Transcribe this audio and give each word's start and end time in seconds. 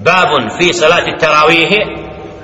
باب 0.00 0.50
في 0.58 0.72
صلاة 0.72 1.08
التراويح 1.08 1.70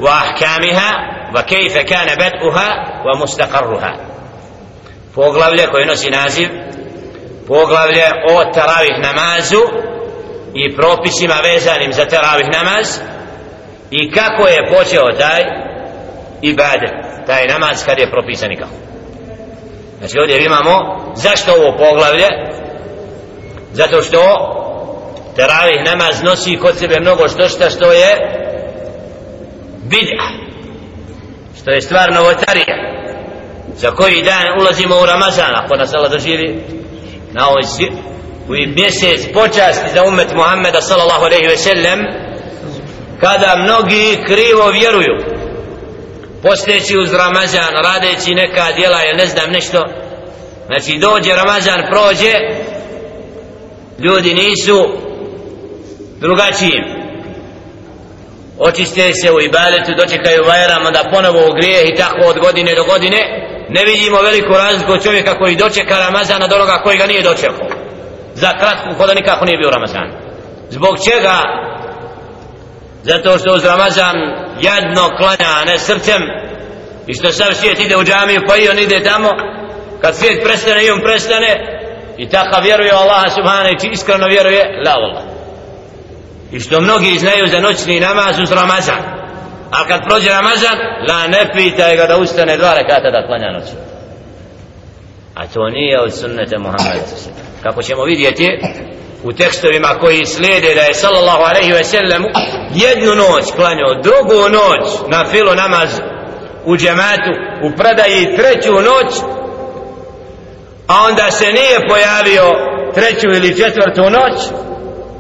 وأحكامها 0.01 0.91
وكيف 1.37 1.79
كان 1.79 2.07
بدءها 2.17 3.03
ومستقرها 3.07 3.97
poglavlje 5.15 5.67
koje 5.67 5.87
nosi 5.87 6.11
naziv 6.11 6.49
poglavlje 7.49 8.05
o 8.31 8.45
taravih 8.45 8.97
namazu 9.03 9.63
i 10.55 10.77
propisima 10.77 11.35
vezanim 11.43 11.93
za 11.93 12.05
taravih 12.05 12.47
namaz 12.53 12.99
i 13.91 14.11
kako 14.11 14.47
je 14.47 14.69
počeo 14.77 15.19
taj 15.19 15.43
ibadet 16.43 16.93
taj 17.27 17.47
namaz 17.47 17.85
kad 17.85 17.99
je 17.99 18.11
propisan 18.11 18.53
i 18.53 18.57
kako 18.57 18.75
znači 19.99 20.19
ovdje 20.19 20.45
imamo 20.45 20.99
zašto 21.15 21.53
ovo 21.53 21.77
poglavlje 21.79 22.27
zato 23.73 24.03
što 24.03 24.21
teravih 25.38 25.80
namaz 25.86 26.24
nosi 26.24 26.58
kod 26.62 26.78
sebe 26.78 27.00
mnogo 27.00 27.30
što 27.30 27.50
šta 27.50 27.70
što 27.70 27.92
je 27.92 28.12
bid'a 29.90 30.48
što 31.62 31.72
je 31.72 31.82
stvar 31.82 32.14
novotarija. 32.14 32.78
Za 33.76 33.92
koji 33.92 34.24
dan 34.24 34.62
ulazimo 34.62 34.96
u 34.96 35.06
Ramazan 35.06 35.56
ako 35.56 35.76
nas 35.76 35.94
Allah 35.94 36.12
doživi 36.12 36.64
na 37.34 37.48
ovoj 37.48 37.64
svi 37.64 37.92
u 38.48 38.52
mjesec 38.76 39.34
počasti 39.34 39.94
za 39.94 40.04
umet 40.04 40.34
Muhammeda 40.36 40.82
sallallahu 40.82 41.26
alaihi 41.26 41.48
ve 41.48 41.58
sellem 41.58 42.00
kada 43.20 43.56
mnogi 43.56 44.18
krivo 44.28 44.70
vjeruju 44.72 45.16
posteći 46.44 46.98
uz 46.98 47.14
Ramazan 47.14 47.74
radeći 47.84 48.36
neka 48.36 48.66
djela 48.76 48.98
ili 49.04 49.18
ne 49.18 49.28
znam 49.28 49.52
nešto. 49.52 49.84
Znači 50.66 50.98
dođe 51.02 51.36
Ramazan 51.36 51.82
prođe 51.92 52.34
ljudi 54.00 54.34
nisu 54.34 55.07
drugačijim 56.20 57.08
očiste 58.60 59.14
se 59.14 59.32
u 59.32 59.42
ibadetu 59.42 59.92
dočekaju 59.98 60.44
vajram 60.48 60.86
onda 60.86 61.04
ponovo 61.14 61.40
u 61.48 61.54
grijeh 61.54 61.90
i 61.90 61.96
tako 61.96 62.22
od 62.28 62.40
godine 62.40 62.76
do 62.76 62.84
godine. 62.84 63.18
Ne 63.70 63.84
vidimo 63.86 64.22
veliku 64.22 64.54
razliku 64.54 64.92
od 64.92 65.04
čovjeka 65.04 65.38
koji 65.40 65.56
dočeka 65.56 66.00
Ramazan 66.00 66.44
od 66.44 66.54
onoga 66.54 66.82
koji 66.84 66.98
ga 66.98 67.06
nije 67.06 67.22
dočekao. 67.22 67.68
Za 68.34 68.50
kratku 68.60 68.94
hoda 68.98 69.14
nikako 69.14 69.46
nije 69.46 69.58
bio 69.58 69.70
Ramazan. 69.70 70.08
Zbog 70.70 70.96
čega? 71.10 71.38
Zato 73.04 73.38
što 73.38 73.54
uz 73.54 73.66
Ramazan 73.66 74.16
jedno 74.62 75.04
klanja 75.18 75.52
a 75.62 75.66
ne 75.66 75.80
srcem. 75.80 76.22
I 77.08 77.14
što 77.14 77.32
sam 77.32 77.54
svijet 77.54 77.80
ide 77.80 77.98
u 77.98 78.04
džamiju 78.04 78.42
pa 78.48 78.56
i 78.56 78.70
on 78.70 78.80
ide 78.80 79.04
tamo. 79.04 79.30
Kad 80.02 80.16
svijet 80.16 80.44
prestane 80.44 80.86
i 80.86 80.92
on 80.92 81.02
prestane 81.02 81.56
i 82.18 82.30
tako 82.30 82.62
vjeruje 82.62 82.92
Allah 82.92 83.34
subhanahu 83.36 83.70
i 83.70 83.90
iskreno 83.92 84.28
vjeruje 84.28 84.82
la 84.86 84.92
Allah 84.92 85.37
i 86.52 86.60
što 86.60 86.82
mnogi 86.82 87.20
znaju 87.20 87.48
za 87.48 87.60
noćni 87.60 88.00
namaz 88.00 88.40
uz 88.40 88.52
Ramazan. 88.52 89.18
A 89.72 89.88
kad 89.88 90.02
prođe 90.10 90.30
Ramazan 90.30 90.78
la 91.10 91.28
ne 91.28 91.52
pitaj 91.54 91.96
ga 91.96 92.06
da 92.06 92.18
ustane 92.18 92.58
dva 92.58 92.74
rekata 92.74 93.12
da 93.12 93.28
klanja 93.28 93.52
noć 93.52 93.68
a 95.36 95.48
to 95.54 95.70
nije 95.70 96.02
od 96.02 96.14
sunnete 96.20 96.58
Muhammeda 96.58 97.06
kako 97.64 97.82
ćemo 97.82 98.04
vidjeti 98.04 98.48
u 99.24 99.34
tekstovima 99.34 99.88
koji 99.88 100.26
slijede 100.26 100.76
da 100.76 100.82
je 100.82 100.94
sallallahu 100.94 101.44
alaihi 101.44 101.72
ve 101.72 101.84
sellem 101.84 102.24
jednu 102.76 103.16
noć 103.16 103.46
klanjao 103.56 104.02
drugu 104.04 104.50
noć 104.50 104.90
na 105.08 105.26
filu 105.26 105.56
namaz 105.56 105.90
u 106.66 106.78
džematu 106.78 107.32
u 107.64 107.78
predaji 107.78 108.36
treću 108.38 108.72
noć 108.74 109.14
a 110.88 111.06
onda 111.08 111.32
se 111.32 111.46
nije 111.46 111.88
pojavio 111.90 112.44
treću 112.94 113.28
ili 113.28 113.58
četvrtu 113.58 114.02
noć 114.02 114.67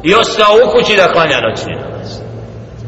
i 0.10 0.14
ostao 0.14 0.54
u 0.64 0.72
kući 0.72 0.96
da 0.96 1.14
klanja 1.14 1.40
noćni 1.42 1.74
namaz. 1.76 2.10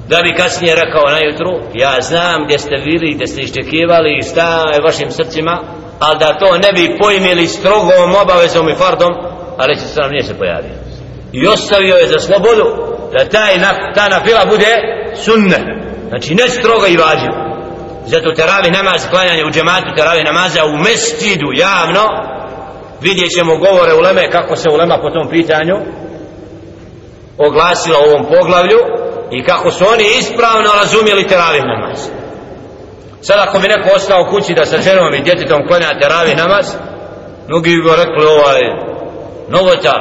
Da 0.08 0.22
bi 0.22 0.38
kasnije 0.38 0.76
rekao 0.76 1.06
na 1.16 1.20
jutru 1.28 1.52
ja 1.74 2.02
znam 2.02 2.44
gdje 2.46 2.60
ste 2.60 2.76
bili 2.86 3.14
gdje 3.14 3.28
ste 3.28 3.42
iščekivali 3.42 4.18
i 4.18 4.24
šta 4.30 4.48
je 4.74 4.86
vašim 4.88 5.12
srcima 5.12 5.56
ali 6.00 6.20
da 6.20 6.38
to 6.38 6.58
ne 6.58 6.72
bi 6.74 6.98
pojmili 7.02 7.48
strogom 7.48 8.16
obavezom 8.22 8.70
i 8.70 8.76
fardom 8.76 9.14
ali 9.58 9.76
će 9.76 9.82
se 9.82 10.02
nam 10.02 10.12
nije 10.12 10.24
se 10.24 10.38
pojavio. 10.38 10.76
I 11.32 11.48
ostavio 11.48 11.96
je 11.96 12.08
za 12.08 12.20
slobodu 12.20 12.66
da 13.14 13.26
taj 13.26 13.58
na, 13.58 13.72
ta 13.96 14.10
nafila 14.10 14.46
bude 14.46 14.72
sunne 15.16 15.60
znači 16.10 16.36
ne 16.36 16.50
stroga 16.50 16.88
i 16.88 16.98
vađiv 16.98 17.34
zato 18.06 18.32
teravi 18.32 18.72
namaz 18.72 19.08
klanjanje 19.10 19.46
u 19.46 19.52
džematu 19.52 19.96
teravi 19.96 20.24
namaza 20.24 20.66
u 20.66 20.78
mestidu 20.78 21.48
javno 21.54 22.04
vidjet 23.02 23.30
ćemo 23.38 23.58
govore 23.58 23.94
u 23.94 24.02
leme 24.02 24.32
kako 24.32 24.56
se 24.56 24.70
ulema 24.70 24.98
po 24.98 25.10
tom 25.10 25.30
pitanju 25.30 25.76
oglasila 27.48 28.00
u 28.00 28.10
ovom 28.10 28.24
poglavlju 28.26 28.80
i 29.32 29.44
kako 29.44 29.72
su 29.72 29.86
oni 29.94 30.04
ispravno 30.20 30.70
razumjeli 30.82 31.28
teravih 31.28 31.64
namaz. 31.66 32.00
Sad 33.22 33.40
ako 33.40 33.60
bi 33.60 33.68
neko 33.68 33.90
ostao 33.96 34.22
u 34.22 34.30
kući 34.30 34.54
da 34.54 34.66
sa 34.66 34.82
ženom 34.82 35.14
i 35.14 35.22
djetetom 35.22 35.68
klanja 35.68 36.00
teravih 36.02 36.38
namaz 36.38 36.66
mnogi 37.48 37.70
bi 37.70 37.82
go 37.82 37.96
rekli 37.96 38.26
ovaj 38.26 38.60
novota 39.50 39.96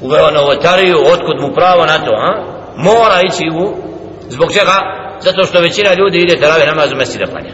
uveo 0.00 0.30
novotariju 0.30 0.96
otkud 1.12 1.40
mu 1.40 1.54
pravo 1.54 1.86
na 1.86 1.98
to 1.98 2.12
a? 2.28 2.30
mora 2.76 3.20
ići 3.28 3.44
u 3.60 3.74
zbog 4.28 4.52
čega? 4.52 4.76
Zato 5.20 5.44
što 5.44 5.60
većina 5.60 5.94
ljudi 5.94 6.18
ide 6.18 6.40
teravih 6.40 6.66
namaz 6.66 6.92
u 6.92 6.96
mesti 6.96 7.18
da 7.18 7.26
klanja. 7.26 7.52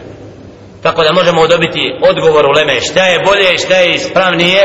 Tako 0.83 1.03
da 1.03 1.13
možemo 1.13 1.47
dobiti 1.47 1.99
odgovor 2.09 2.45
u 2.45 2.51
leme 2.51 2.81
šta 2.81 3.03
je 3.03 3.23
bolje 3.25 3.57
šta 3.57 3.75
je 3.75 3.95
ispravnije 3.95 4.61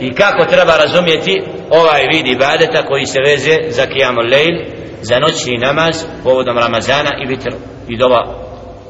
i 0.00 0.14
kako 0.14 0.44
treba 0.44 0.76
razumjeti 0.76 1.42
ovaj 1.70 2.02
vid 2.12 2.26
ibadeta 2.26 2.82
koji 2.82 3.06
se 3.06 3.18
veze 3.26 3.56
za 3.68 3.86
kijamul 3.86 4.30
lejl 4.30 4.56
za 5.00 5.18
noćni 5.18 5.58
namaz 5.58 6.04
povodom 6.24 6.58
Ramazana 6.58 7.10
i 7.24 7.26
vitr 7.26 7.50
i 7.88 7.98
dova 7.98 8.34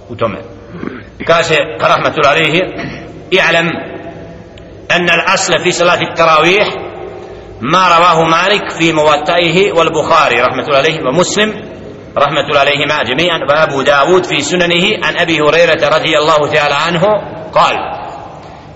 u 0.08 0.16
tome. 0.16 0.38
Kaže 1.26 1.56
rahmatul 1.80 2.26
alihi 2.26 2.60
i'lam 3.30 3.68
أن 4.90 5.10
الأصل 5.10 5.58
في 5.58 5.70
صلاة 5.70 6.00
التراويح 6.02 6.68
ما 7.60 7.98
رواه 7.98 8.22
مالك 8.24 8.70
في 8.70 8.92
موطئه 8.92 9.72
والبخاري 9.72 10.40
رحمة 10.40 10.62
الله 10.62 10.76
عليه 10.76 10.98
ومسلم 11.08 11.50
رحمة 12.16 12.40
الله 12.40 12.58
عليهما 12.58 13.02
جميعا 13.02 13.38
وأبو 13.50 13.82
داود 13.82 14.24
في 14.24 14.40
سننه 14.40 15.06
عن 15.06 15.18
أبي 15.18 15.40
هريرة 15.40 15.88
رضي 15.88 16.18
الله 16.18 16.52
تعالى 16.52 16.74
عنه 16.74 17.02
قال 17.52 17.74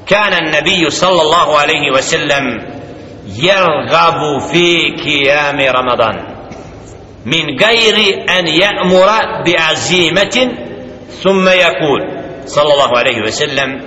كان 0.06 0.46
النبي 0.46 0.90
صلى 0.90 1.22
الله 1.22 1.58
عليه 1.58 1.90
وسلم 1.92 2.71
يرغب 3.26 4.40
في 4.52 4.90
قيام 5.04 5.58
رمضان. 5.60 6.16
من 7.26 7.58
غير 7.64 8.24
أن 8.38 8.46
يأمر 8.46 9.08
بعزيمة 9.46 10.52
ثم 11.22 11.48
يقول 11.48 12.00
صلى 12.44 12.72
الله 12.72 12.98
عليه 12.98 13.22
وسلم 13.22 13.80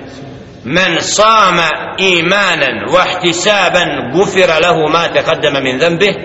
من 0.66 1.00
صام 1.00 1.60
إيمانا 2.00 2.92
واحتسابا 2.92 3.84
غفر 4.16 4.60
له 4.60 4.88
ما 4.88 5.08
تقدم 5.08 5.64
من 5.64 5.78
ذنبه. 5.78 6.16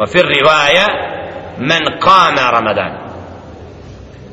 وفي 0.00 0.20
الرواية 0.20 0.86
من 1.58 1.98
قام 2.00 2.38
رمضان. 2.38 3.02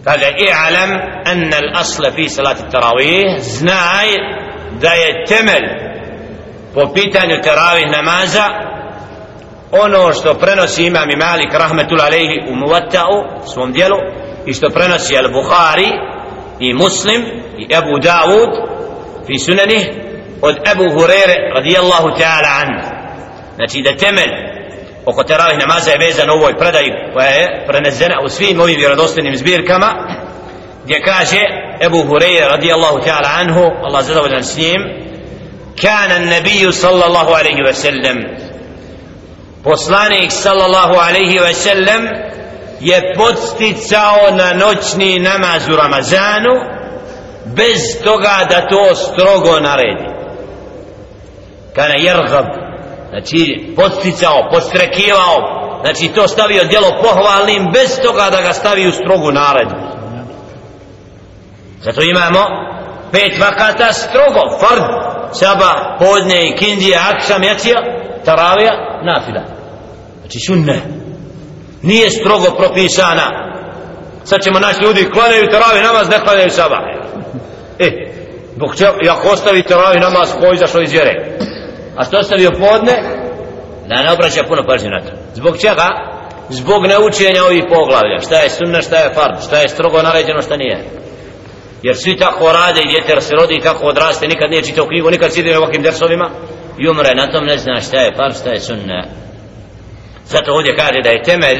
قال 0.07 0.49
اعلم 0.49 0.91
أن 1.27 1.53
الأصل 1.53 2.11
في 2.11 2.27
صلاة 2.27 2.59
التراويح 2.59 3.37
زناي 3.37 4.39
je 4.81 5.25
temelj 5.27 5.88
po 6.73 6.93
pitanju 6.93 7.41
teravih 7.43 7.85
namaza 7.91 8.45
ono 9.71 10.13
što 10.13 10.33
prenosi 10.33 10.83
imam 10.83 11.09
i 11.09 11.15
Malik 11.15 11.53
rahmetul 11.53 12.01
alejhi 12.01 12.39
u 12.49 12.53
Muwatta'u 12.55 13.43
svom 13.53 13.71
dijelu 13.71 13.97
i 14.45 14.53
što 14.53 14.69
prenosi 14.69 15.13
al-Bukhari 15.15 15.89
i 16.59 16.73
Muslim 16.73 17.21
i 17.57 17.75
Abu 17.75 17.99
Dawud 17.99 18.51
fi 19.27 19.39
sunanih 19.39 19.89
od 20.41 20.55
Abu 20.71 20.83
Hurere 20.83 21.35
radijallahu 21.55 22.07
ta'ala 22.07 22.49
an 22.61 22.67
znači 23.55 23.81
da 23.81 23.97
temelj 23.97 24.31
oko 25.05 25.23
teravih 25.23 25.57
namaza 25.59 25.91
je 25.91 26.05
vezan 26.07 26.29
u 26.29 26.33
ovoj 26.33 26.57
predaji 26.57 26.91
koja 27.13 27.27
je 27.27 27.65
prenesena 27.67 28.15
u 28.25 28.29
svim 28.29 28.59
ovim 28.59 28.77
vjerodostojnim 28.77 29.35
zbirkama 29.35 29.89
gdje 30.83 31.01
kaže 31.01 31.41
Ebu 31.81 31.97
Hureyre 31.97 32.49
radijallahu 32.49 32.97
ta'ala 32.97 33.29
anhu 33.39 33.63
Allah 33.83 34.05
zadovoljan 34.05 34.43
s 34.43 34.57
njim 34.57 35.08
kana 35.81 36.19
Nabiy 36.19 36.71
sallallahu 36.71 37.33
alaihi 37.33 37.63
ve 37.63 37.73
sellem 37.73 38.17
poslanik 39.63 40.31
sallallahu 40.31 40.99
alaihi 40.99 41.41
ve 41.41 41.53
sellem 41.53 42.07
je 42.79 43.13
podsticao 43.17 44.31
na 44.31 44.53
noćni 44.53 45.19
namaz 45.19 45.69
u 45.69 45.75
Ramazanu 45.75 46.53
bez 47.45 48.03
toga 48.03 48.47
da 48.49 48.67
to 48.67 48.95
strogo 48.95 49.59
naredi. 49.59 50.05
Kana 51.75 51.93
jergab 51.93 52.45
znači 53.09 53.73
podsticao, 53.75 54.49
podstrekivao 54.51 55.35
znači 55.81 56.07
to 56.07 56.27
stavio 56.27 56.63
djelo 56.63 57.01
pohvalnim 57.01 57.67
bez 57.73 57.99
toga 58.03 58.29
da 58.29 58.41
ga 58.41 58.53
stavi 58.53 58.87
u 58.87 58.91
strogu 58.91 59.31
naredbu. 59.31 59.99
Zato 61.81 62.01
imamo 62.01 62.39
pet 63.11 63.39
vakata 63.39 63.93
strogo 63.93 64.57
fard 64.59 65.08
saba, 65.31 65.97
podne 65.99 66.49
i 66.49 66.55
kindija, 66.55 66.99
akšam, 67.13 67.43
jacija 67.43 67.77
taravija, 68.25 68.71
nafila. 69.03 69.41
Znači 70.19 70.39
sunne. 70.47 70.81
Nije 71.81 72.11
strogo 72.11 72.55
propisana. 72.57 73.49
Sad 74.23 74.41
ćemo 74.43 74.59
naći 74.59 74.83
ljudi 74.83 75.09
klanjaju 75.13 75.49
taravi 75.51 75.83
namaz 75.83 76.09
ne 76.09 76.19
klanjaju 76.19 76.49
sabah 76.49 76.79
e 77.79 77.89
zbog 78.55 78.75
čega 78.77 78.93
ako 79.11 79.29
ostavi 79.29 79.63
taravi 79.63 79.99
namaz 79.99 80.29
ko 80.39 80.53
izašao 80.53 80.81
iz 80.81 80.91
vjere? 80.91 81.37
A 81.97 82.03
što 82.03 82.17
ostavio 82.17 82.51
podne? 82.51 82.95
Da 83.87 84.03
ne 84.03 84.11
obraća 84.11 84.43
puno 84.47 84.63
pažnje 84.67 84.89
na 84.89 84.99
to. 85.01 85.11
Zbog 85.33 85.57
čega? 85.57 85.87
Zbog 86.49 86.85
neučenja 86.87 87.43
ovih 87.43 87.63
poglavlja. 87.69 88.19
Šta 88.25 88.35
je 88.35 88.49
sunna 88.49 88.81
šta 88.81 88.95
je 88.95 89.13
fard? 89.13 89.43
Šta 89.47 89.57
je 89.57 89.69
strogo 89.69 90.01
naređeno 90.01 90.41
šta 90.41 90.57
nije? 90.57 90.83
Jer 91.83 91.97
svi 91.97 92.17
tako 92.17 92.51
rade 92.51 92.81
i 92.81 92.87
djeter 92.87 93.21
se 93.21 93.35
rodi 93.35 93.55
i 93.55 93.61
tako 93.61 93.85
odraste 93.85 94.27
nikad 94.27 94.49
nije 94.49 94.63
čitao 94.63 94.87
knjigu 94.87 95.11
nikad 95.11 95.33
sidi 95.33 95.51
na 95.51 95.57
ovakvim 95.57 95.81
dersovima. 95.81 96.29
I 96.77 96.87
umre 96.89 97.15
na 97.15 97.31
tom 97.31 97.45
ne 97.45 97.57
zna 97.57 97.81
šta 97.81 97.99
je 97.99 98.15
par 98.15 98.33
šta 98.33 98.49
je 98.49 98.59
sunna. 98.59 99.03
Zato 100.25 100.53
ovdje 100.53 100.75
kaže 100.75 101.01
da 101.03 101.09
je 101.09 101.23
temelj 101.23 101.59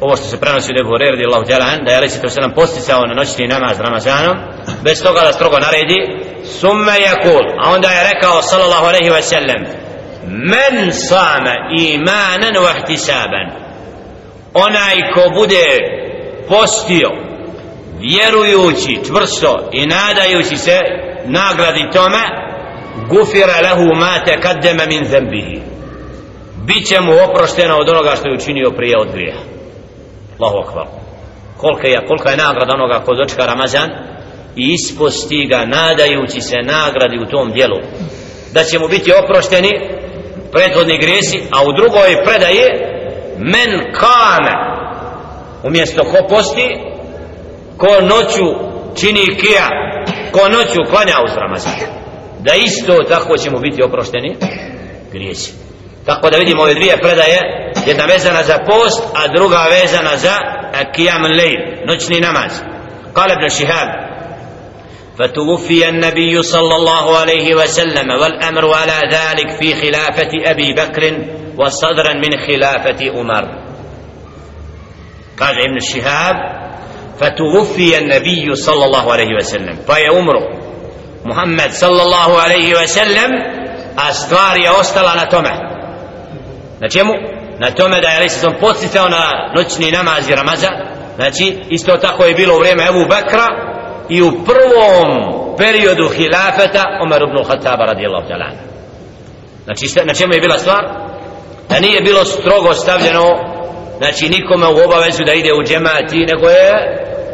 ovo 0.00 0.16
što 0.16 0.26
se 0.26 0.40
prenosi 0.40 0.72
od 0.72 0.80
Ebu 0.80 0.90
Hureyre 0.90 1.10
radijallahu 1.10 1.44
ta'ala 1.44 1.84
da 1.84 1.90
je 1.90 1.96
Alisi 1.96 2.22
to 2.22 2.28
se 2.28 2.40
posticao 2.54 3.06
na 3.06 3.14
noćni 3.14 3.48
namaz 3.48 3.80
Ramazanom 3.80 4.36
bez 4.82 5.02
toga 5.02 5.20
da 5.20 5.32
strogo 5.32 5.58
naredi 5.58 5.98
summe 6.60 6.92
yakul 7.08 7.44
a 7.64 7.70
onda 7.70 7.88
je 7.88 8.12
rekao 8.12 8.42
sallallahu 8.42 8.86
alejhi 8.86 9.10
ve 9.10 9.22
sellem 9.22 9.64
men 10.26 10.92
sama 10.92 11.54
imanan 11.78 12.54
wa 12.54 12.72
ihtisaban 12.78 13.46
onaj 14.54 14.96
ko 15.14 15.30
bude 15.34 15.66
postio 16.48 17.25
vjerujući 18.00 18.98
čvrsto 19.06 19.68
i 19.72 19.86
nadajući 19.86 20.56
se 20.56 20.80
nagradi 21.24 21.90
tome 21.92 22.22
gufira 23.08 23.60
lehu 23.62 23.94
ma 23.94 24.24
tekaddeme 24.24 24.86
min 24.86 25.04
zembihi. 25.04 25.60
Bit 26.66 26.86
će 26.86 27.00
mu 27.00 27.12
oprošteno 27.30 27.76
od 27.76 27.88
onoga 27.88 28.16
što 28.16 28.28
je 28.28 28.34
učinio 28.34 28.70
prije 28.76 28.94
od 29.00 29.08
grija 29.12 29.36
Allahu 30.38 30.58
akbar. 30.68 30.86
Kolika 31.56 31.88
je, 31.88 32.06
kolika 32.06 32.30
je 32.30 32.36
nagrada 32.36 32.74
onoga 32.74 33.00
ko 33.04 33.14
dočka 33.14 33.46
Ramazan 33.46 33.90
i 34.56 34.72
isposti 34.72 35.46
ga 35.50 35.64
nadajući 35.64 36.40
se 36.40 36.56
nagradi 36.62 37.18
u 37.18 37.30
tom 37.30 37.52
dijelu. 37.52 37.78
Da 38.52 38.64
će 38.64 38.78
mu 38.78 38.88
biti 38.88 39.12
oprošteni 39.24 39.70
prethodni 40.52 40.98
gresi 40.98 41.42
a 41.50 41.62
u 41.62 41.72
drugoj 41.72 42.24
predaje 42.24 42.66
men 43.38 43.92
kame 43.92 44.54
umjesto 45.62 46.04
ko 46.04 46.16
posti 46.28 46.85
ko 47.77 47.87
noću 48.01 48.45
čini 48.99 49.37
kija 49.37 49.67
ko 50.31 50.49
noću 50.49 50.91
klanja 50.91 51.15
uz 51.25 51.31
Ramazan 51.35 51.73
da 52.39 52.53
isto 52.53 52.93
tako 53.09 53.37
će 53.37 53.49
mu 53.51 53.59
biti 53.59 53.83
oprošteni 53.83 54.35
grijesi 55.11 55.53
tako 56.05 56.29
da 56.29 56.37
vidimo 56.37 56.61
ove 56.63 56.73
dvije 56.73 56.97
predaje 56.97 57.39
jedna 57.85 58.05
vezana 58.05 58.43
za 58.43 58.57
post 58.57 59.03
a 59.15 59.27
druga 59.35 59.65
vezana 59.81 60.17
za 60.17 60.37
kijam 60.95 61.23
lejl 61.23 61.85
noćni 61.87 62.19
namaz 62.19 62.51
قال 63.15 63.31
ابن 63.31 63.49
شهاب 63.49 63.89
فتوفي 65.19 65.89
النبي 65.89 66.43
صلى 66.43 66.75
الله 66.75 67.17
عليه 67.17 67.55
وسلم 67.55 68.09
والأمر 68.21 68.73
على 68.73 68.99
ذلك 69.11 69.49
في 69.59 69.75
خلافة 69.75 70.29
أبي 70.51 70.73
بكر 70.73 71.03
وصدرا 71.57 72.13
من 72.13 72.31
خلافة 72.47 73.19
عمر 73.19 73.45
قال 75.39 75.55
ابن 75.61 75.77
الشهاب 75.77 76.35
فتوفي 77.19 77.97
النبي 77.97 78.55
صلى 78.55 78.85
الله 78.85 79.11
عليه 79.13 79.35
وسلم 79.35 79.75
فهي 79.87 80.07
عمره 80.07 80.43
محمد 81.25 81.71
صلى 81.71 82.01
الله 82.03 82.41
عليه 82.41 82.75
وسلم 82.83 83.29
أستوار 83.97 84.57
يوصل 84.57 85.05
على 85.05 85.27
تمه 85.31 85.71
na 86.81 86.89
čemu? 86.89 87.13
na 87.59 87.71
tome 87.71 88.01
da 88.01 88.09
je 88.09 88.17
ali 88.17 88.29
sam 88.29 88.53
podsticao 88.59 89.09
na 89.09 89.51
noćni 89.55 89.91
namaz 89.91 90.29
i 90.29 90.35
ramazan 90.35 90.73
znači 91.15 91.57
isto 91.69 91.97
tako 91.97 92.23
je 92.25 92.33
bilo 92.33 92.55
u 92.55 92.59
vrijeme 92.59 92.83
Ebu 92.83 92.99
Bekra 92.99 93.47
i 94.09 94.21
u 94.21 94.31
prvom 94.31 95.07
periodu 95.57 96.09
hilafeta 96.09 96.83
Omer 97.01 97.21
ibn 97.21 97.43
Khattaba 97.43 97.85
radijallahu 97.85 98.27
ta'ala 98.27 98.51
znači 99.65 100.05
na 100.05 100.13
čemu 100.13 100.33
je 100.33 100.39
bila 100.39 100.57
stvar? 100.57 100.83
da 101.69 101.79
nije 101.79 102.01
bilo 102.01 102.25
strogo 102.25 102.73
stavljeno 102.73 103.23
znači 103.98 104.28
nikome 104.28 104.66
u 104.66 104.84
obavezu 104.84 105.24
da 105.24 105.32
ide 105.32 105.52
u 105.52 105.64
džemati 105.64 106.26
nego 106.32 106.48
je 106.48 106.72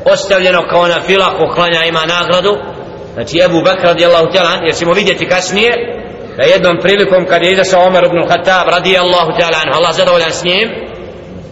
ostavljeno 0.04 0.62
kao 0.70 0.88
na 0.88 1.00
fila 1.00 1.38
ko 1.38 1.54
klanja 1.54 1.84
ima 1.84 2.02
nagradu. 2.06 2.56
Znači 3.14 3.38
Ebu 3.44 3.62
Bekr 3.64 3.86
radijallahu 3.86 4.26
ta'ala 4.26 4.64
jer 4.66 4.74
ćemo 4.74 4.92
vidjeti 4.92 5.28
kasnije 5.28 5.72
da 6.36 6.42
jednom 6.42 6.76
prilikom 6.82 7.26
kad 7.26 7.42
je 7.42 7.52
izašao 7.52 7.86
Omer 7.86 8.04
ibn 8.04 8.28
Khattab 8.28 8.68
radijallahu 8.68 9.30
ta'ala 9.38 9.76
Allah 9.76 9.94
zadovoljan 9.94 10.32
s 10.32 10.44
njim 10.44 10.68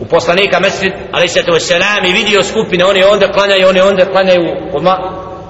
u 0.01 0.05
poslanika 0.05 0.61
mesrid 0.61 0.93
ali 1.13 1.29
se 1.29 1.43
to 1.43 1.61
selam 1.61 2.05
i 2.05 2.13
vidio 2.13 2.43
skupine 2.43 2.85
oni 2.85 3.05
onda 3.05 3.33
klanjaju 3.33 3.69
oni 3.69 3.81
onda 3.81 4.05
klanjaju 4.05 4.43
oma 4.73 4.97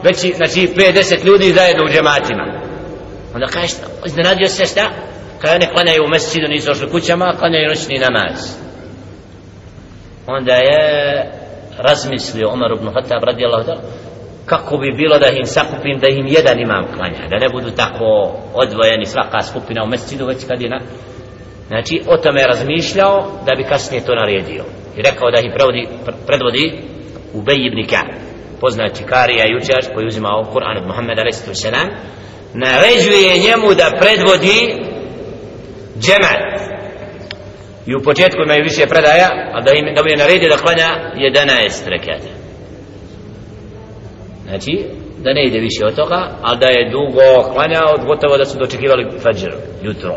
veći 0.03 0.35
znači 0.37 0.69
50 0.77 1.25
ljudi 1.25 1.55
zajedno 1.57 1.85
u 1.85 1.89
džematima. 1.89 2.45
Onda 3.35 3.47
kaže 3.47 3.75
iznenadio 4.07 4.49
se 4.49 4.67
šta? 4.67 4.91
Kada 5.41 5.59
ne 5.59 5.71
klanjaju 5.73 6.05
u 6.05 6.09
mesridu 6.09 6.49
nisu 6.49 6.71
ošli 6.71 6.91
kućama 6.91 7.35
klanjaju 7.39 7.69
noćni 7.69 7.99
namaz 7.99 8.69
onda 10.31 10.55
je 10.55 10.81
razmislio 11.79 12.49
Omer 12.49 12.71
ibn 12.73 12.91
Khattab 12.94 13.23
radijallahu 13.25 13.65
ta'ala 13.69 13.81
kako 14.47 14.77
bi 14.77 14.93
bilo 14.93 15.19
da 15.19 15.29
im 15.29 15.47
sakupim 15.47 15.99
da 15.99 16.09
im 16.09 16.27
jedan 16.27 16.61
imam 16.61 16.85
klanja 16.97 17.29
da 17.31 17.37
ne 17.38 17.49
budu 17.53 17.71
tako 17.71 18.09
odvojeni 18.55 19.06
svaka 19.06 19.43
skupina 19.43 19.85
u 19.85 19.87
mesecidu 19.87 20.27
već 20.27 20.47
kad 20.49 20.62
je 20.62 20.69
na 20.69 20.81
znači 21.69 22.03
o 22.06 22.17
tome 22.17 22.41
je 22.41 22.47
razmišljao 22.47 23.15
da 23.47 23.53
bi 23.56 23.65
kasnije 23.65 24.05
to 24.05 24.15
naredio 24.15 24.65
i 24.97 25.03
rekao 25.03 25.31
da 25.31 25.41
ih 25.41 25.53
prevodi, 25.56 25.88
predvodi 26.27 26.65
Ubej 27.35 27.61
ibn 27.67 27.87
Ka 27.91 28.03
poznati 28.61 29.05
Karija 29.05 29.44
i 29.47 29.56
učač 29.56 29.85
koji 29.94 30.06
uzimao 30.06 30.50
Kur'an 30.55 30.76
od 30.81 30.87
Muhammeda 30.87 31.23
a.s. 31.23 31.65
naređuje 32.55 33.38
njemu 33.47 33.75
da 33.75 33.97
predvodi 34.00 34.59
džemat 36.00 36.80
i 37.87 37.94
u 37.94 38.03
početku 38.03 38.43
imaju 38.43 38.62
više 38.62 38.87
predaja 38.87 39.29
a 39.53 39.61
da, 39.61 39.73
im, 39.73 39.94
da 39.94 40.03
mu 40.03 40.09
je 40.09 40.17
naredio 40.17 40.49
da 40.49 40.56
klanja 40.56 40.88
11 41.15 41.88
rekata. 41.88 42.31
Znači 44.49 44.73
da 45.19 45.32
ne 45.32 45.44
ide 45.44 45.59
više 45.59 45.87
od 45.87 45.94
toga 45.94 46.21
ali 46.43 46.59
da 46.59 46.67
je 46.67 46.91
dugo 46.91 47.53
klanjao 47.53 48.06
gotovo 48.06 48.37
da 48.37 48.44
su 48.44 48.59
dočekivali 48.59 49.11
fađer 49.23 49.53
jutro. 49.82 50.15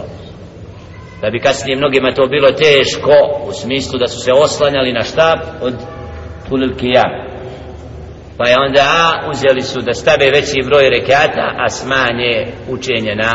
Da 1.22 1.30
bi 1.30 1.40
kasnije 1.40 1.78
mnogima 1.78 2.12
to 2.12 2.26
bilo 2.28 2.52
teško 2.52 3.16
u 3.48 3.52
smislu 3.52 4.00
da 4.00 4.08
su 4.08 4.20
se 4.20 4.32
oslanjali 4.34 4.94
na 4.94 5.04
štab 5.04 5.40
od 5.62 5.74
tulil 6.50 6.76
kijam 6.78 7.34
pa 8.38 8.50
je 8.50 8.56
onda 8.60 8.90
uzeli 9.32 9.62
su 9.62 9.82
da 9.82 9.94
stave 9.94 10.32
veći 10.32 10.66
broj 10.66 10.90
rekata 10.90 11.46
a 11.58 11.70
smanje 11.70 12.48
učenje 12.70 13.16
na 13.16 13.32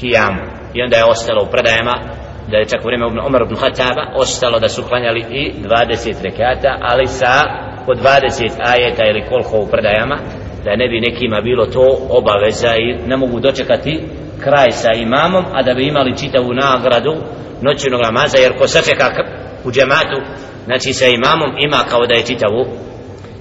kijamu. 0.00 0.42
I 0.74 0.82
onda 0.82 0.96
je 0.96 1.04
ostalo 1.04 1.42
u 1.42 1.50
predajama 1.50 2.17
da 2.50 2.56
je 2.56 2.68
čak 2.68 2.80
u 2.80 2.84
vrijeme 2.84 3.06
Umar 3.26 3.42
ibn 3.42 3.56
Khattaba 3.56 4.04
ostalo 4.14 4.58
da 4.58 4.68
su 4.68 4.82
klanjali 4.82 5.24
i 5.30 5.52
20 5.62 6.22
rekata 6.22 6.78
ali 6.80 7.06
sa 7.06 7.32
po 7.86 7.92
20 7.92 8.50
ajeta 8.58 9.04
ili 9.06 9.26
koliko 9.28 9.56
u 9.56 9.66
predajama 9.66 10.18
da 10.64 10.76
ne 10.76 10.88
bi 10.88 11.00
nekima 11.00 11.40
bilo 11.40 11.66
to 11.66 11.98
obaveza 12.10 12.76
i 12.76 13.08
ne 13.08 13.16
mogu 13.16 13.40
dočekati 13.40 14.02
kraj 14.44 14.70
sa 14.70 14.92
imamom 14.92 15.44
a 15.52 15.62
da 15.62 15.74
bi 15.74 15.86
imali 15.86 16.18
čitavu 16.18 16.52
nagradu 16.52 17.14
noćnog 17.62 18.00
namaza 18.02 18.38
jer 18.38 18.58
ko 18.58 18.66
sačeka 18.66 19.10
u 19.64 19.70
džematu 19.70 20.18
znači 20.64 20.92
sa 20.92 21.06
imamom 21.06 21.50
ima 21.58 21.80
kao 21.90 22.06
da 22.06 22.14
je 22.14 22.26
čitavu. 22.26 22.66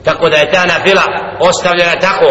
Tako 0.03 0.29
da 0.29 0.37
je 0.37 0.51
ta 0.51 0.65
nafila 0.65 1.03
ostavljena 1.39 1.95
tako 2.01 2.29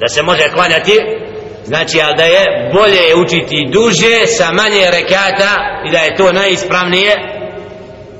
da 0.00 0.08
se 0.08 0.22
može 0.22 0.48
klanjati 0.54 1.21
znači 1.64 2.00
ali 2.04 2.16
da 2.16 2.24
je 2.24 2.70
bolje 2.72 3.22
učiti 3.24 3.68
duže 3.72 4.26
sa 4.26 4.52
manje 4.52 4.84
rekata 4.92 5.82
i 5.86 5.90
da 5.90 5.98
je 5.98 6.16
to 6.16 6.32
najispravnije. 6.32 7.12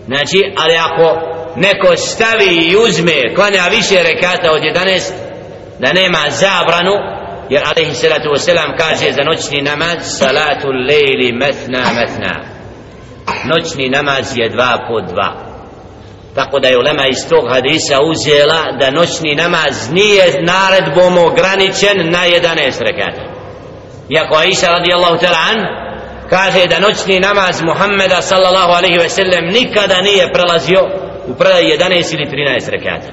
Znači 0.06 0.38
ali 0.56 0.76
ako 0.76 1.32
neko 1.56 1.96
stavi 1.96 2.54
i 2.54 2.76
uzme 2.76 3.34
klanja 3.34 3.62
više 3.70 4.02
rekata 4.02 4.52
od 4.52 4.62
11 4.62 5.12
da 5.78 5.92
nema 5.92 6.30
zabranu 6.30 6.92
jer 7.50 7.62
alaihi 7.64 7.94
salatu 7.94 8.28
wasalam 8.28 8.76
kaže 8.78 9.12
za 9.12 9.22
noćni 9.22 9.62
namaz 9.62 9.98
salatu 10.02 10.68
lejli 10.68 11.32
metna 11.32 11.84
metna 11.94 12.52
noćni 13.44 13.88
namaz 13.88 14.26
je 14.36 14.48
dva 14.48 14.78
po 14.88 15.00
dva. 15.00 15.52
Tako 16.34 16.60
da 16.60 16.68
je 16.68 16.78
ulema 16.78 17.06
iz 17.06 17.28
tog 17.28 17.44
hadisa 17.50 17.96
uzela 18.02 18.62
da 18.80 18.90
noćni 18.90 19.34
namaz 19.34 19.90
nije 19.92 20.24
naredbom 20.42 21.18
ograničen 21.18 22.10
na 22.10 22.18
11 22.18 22.80
rekata 22.80 23.31
iako 24.08 24.36
Aisha 24.36 24.66
radijallahu 24.66 25.16
ta'ala 25.16 25.38
an 25.52 25.58
kaže 26.30 26.66
da 26.66 26.78
noćni 26.78 27.20
namaz 27.20 27.62
Muhammeda 27.62 28.22
sallallahu 28.22 28.72
alaihi 28.72 28.98
ve 28.98 29.08
sellem 29.08 29.44
nikada 29.44 30.00
nije 30.00 30.32
prelazio 30.32 30.80
u 31.26 31.34
predaj 31.34 31.62
11 31.62 32.14
ili 32.14 32.24
13 32.24 32.70
rekata. 32.70 33.08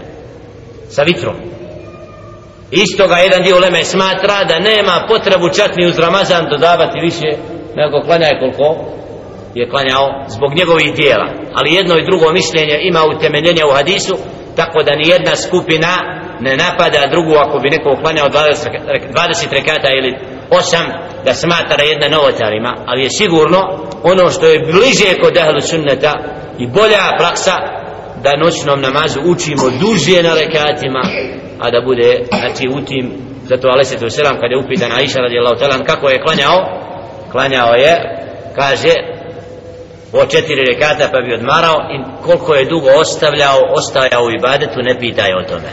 Sa 0.89 1.03
vitrom. 1.03 1.35
Isto 2.71 3.07
ga 3.07 3.17
jedan 3.17 3.43
dio 3.43 3.59
leme 3.59 3.83
smatra 3.83 4.43
da 4.43 4.59
nema 4.59 5.05
potrebu 5.07 5.49
čak 5.49 5.75
ni 5.77 5.87
uz 5.87 5.99
Ramazan 5.99 6.49
dodavati 6.49 6.99
više 6.99 7.29
nego 7.75 8.01
klanjaj 8.05 8.39
koliko 8.39 8.75
je 9.55 9.69
klanjao 9.69 10.25
zbog 10.27 10.53
njegovih 10.55 10.93
dijela. 10.95 11.27
Ali 11.53 11.73
jedno 11.73 11.95
i 11.97 12.05
drugo 12.05 12.31
mišljenje 12.31 12.79
ima 12.81 13.01
utemeljenje 13.05 13.63
u 13.65 13.75
hadisu 13.75 14.17
tako 14.55 14.83
da 14.83 14.95
ni 14.95 15.09
jedna 15.09 15.35
skupina 15.35 15.91
ne 16.39 16.57
napada 16.57 17.07
drugu 17.11 17.33
ako 17.35 17.59
bi 17.59 17.69
neko 17.69 17.97
klanjao 18.01 18.29
20, 18.29 18.33
20 19.13 19.51
rekata 19.51 19.89
ili 19.97 20.11
osam 20.51 20.85
da 21.25 21.33
smatra 21.33 21.83
jedna 21.83 22.07
novotarima 22.17 22.75
ali 22.85 23.03
je 23.03 23.09
sigurno 23.09 23.59
ono 24.03 24.29
što 24.29 24.45
je 24.45 24.59
bliže 24.59 25.19
kod 25.21 25.37
ahlu 25.37 25.61
sunneta 25.61 26.13
i 26.59 26.67
bolja 26.67 27.17
praksa 27.17 27.55
da 28.23 28.37
noćnom 28.37 28.81
namazu 28.81 29.19
učimo 29.25 29.63
duže 29.69 30.23
na 30.23 30.33
rekatima 30.33 31.01
a 31.59 31.71
da 31.71 31.81
bude 31.81 32.25
znači 32.39 32.67
u 32.77 32.85
tim 32.85 33.11
zato 33.43 33.67
alaihi 33.67 34.09
selam 34.09 34.35
kada 34.41 34.53
je 34.55 34.63
upitan 34.65 34.91
Aisha 34.91 35.19
radijallahu 35.19 35.59
talan 35.59 35.85
kako 35.85 36.09
je 36.09 36.21
klanjao 36.25 36.57
klanjao 37.31 37.73
je 37.73 37.93
kaže 38.55 38.93
o 40.13 40.25
četiri 40.25 40.65
rekata 40.73 41.09
pa 41.11 41.21
bi 41.21 41.33
odmarao 41.33 41.75
i 41.93 42.23
koliko 42.25 42.55
je 42.55 42.65
dugo 42.65 42.89
ostavljao 42.89 43.57
ostajao 43.77 44.23
u 44.23 44.31
ibadetu 44.31 44.79
ne 44.81 44.99
pitaj 44.99 45.33
o 45.33 45.43
tome. 45.43 45.71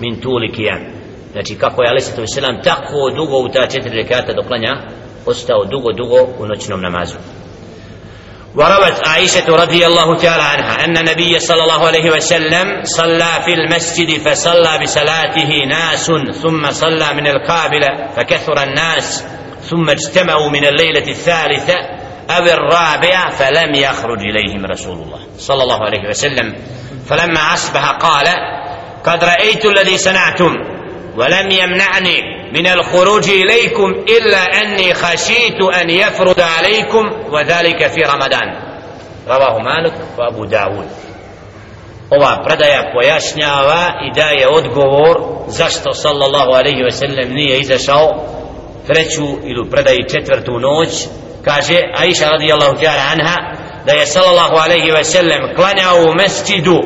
Min 0.00 0.20
tuli 0.20 0.52
kijan 0.52 0.93
znači 1.34 1.54
kako 1.58 1.82
je 1.82 1.88
alaihi 1.88 2.26
sallam 2.26 2.62
tako 2.62 3.10
dugo 3.16 3.38
u 3.38 3.48
ta 3.48 3.66
četiri 3.66 4.02
rekata 4.02 4.32
doklanja 4.32 4.72
ostao 5.26 5.64
dugo 5.64 5.92
dugo 5.92 6.20
u 6.38 6.46
noćnom 6.46 6.80
namazu. 6.80 7.18
وروت 8.54 9.08
عائشة 9.08 9.56
رضي 9.56 9.86
الله 9.86 10.16
تعالى 10.16 10.42
عنها 10.42 10.84
أن 10.84 10.96
النبي 10.96 11.38
صلى 11.38 11.62
الله 11.62 11.86
عليه 11.86 12.10
وسلم 12.10 12.84
صلى 12.84 13.30
في 13.44 13.54
المسجد 13.54 14.10
فصلى 14.20 14.78
بصلاته 14.82 15.64
ناس 15.68 16.06
ثم 16.42 16.70
صلى 16.70 17.14
من 17.14 17.26
القابلة 17.26 17.88
فكثر 18.16 18.62
الناس 18.62 19.24
ثم 19.70 19.90
اجتمعوا 19.90 20.50
من 20.50 20.64
الليلة 20.64 21.08
الثالثة 21.08 21.74
أو 22.30 22.44
الرابعة 22.44 23.30
فلم 23.30 23.74
يخرج 23.74 24.18
إليهم 24.20 24.66
رسول 24.66 24.98
الله 25.02 25.20
صلى 25.38 25.62
الله 25.62 25.84
عليه 25.84 26.08
وسلم 26.08 26.54
فلما 27.06 27.54
أصبح 27.54 27.90
قال 27.90 28.26
قد 29.04 29.24
رأيت 29.24 29.64
الذي 29.64 29.98
صنعتم 29.98 30.73
ولم 31.17 31.51
يمنعني 31.51 32.21
من 32.53 32.67
الخروج 32.67 33.29
إليكم 33.29 33.91
إلا 33.91 34.37
أني 34.37 34.93
خشيت 34.93 35.61
أن 35.81 35.89
يفرض 35.89 36.39
عليكم 36.39 37.11
وذلك 37.31 37.87
في 37.87 38.01
رمضان 38.01 38.69
رواه 39.27 39.59
مالك 39.59 39.93
وأبو 40.17 40.45
داود 40.45 40.87
ova 42.11 42.43
predaja 42.45 42.91
pojašnjava 42.93 43.91
i 44.07 44.15
daje 44.15 44.47
odgovor 44.47 45.17
zašto 45.47 45.93
sallallahu 45.93 46.51
alaihi 46.51 46.83
ve 46.83 46.91
sellem 46.91 47.33
nije 47.33 47.59
izašao 47.59 48.07
treću 48.87 49.27
ili 49.43 49.69
predaji 49.71 50.09
četvrtu 50.09 50.59
noć 50.59 50.89
kaže 51.45 51.79
Aisha 51.95 52.25
radijallahu 52.25 52.75
ta'ala 52.75 53.03
anha 53.11 53.35
da 53.85 53.93
je 53.93 54.05
sallallahu 54.05 54.55
alaihi 54.55 54.91
ve 54.91 55.03
sellem 55.03 55.55
klanjao 55.55 55.97
u 56.03 56.15
mesčidu 56.15 56.79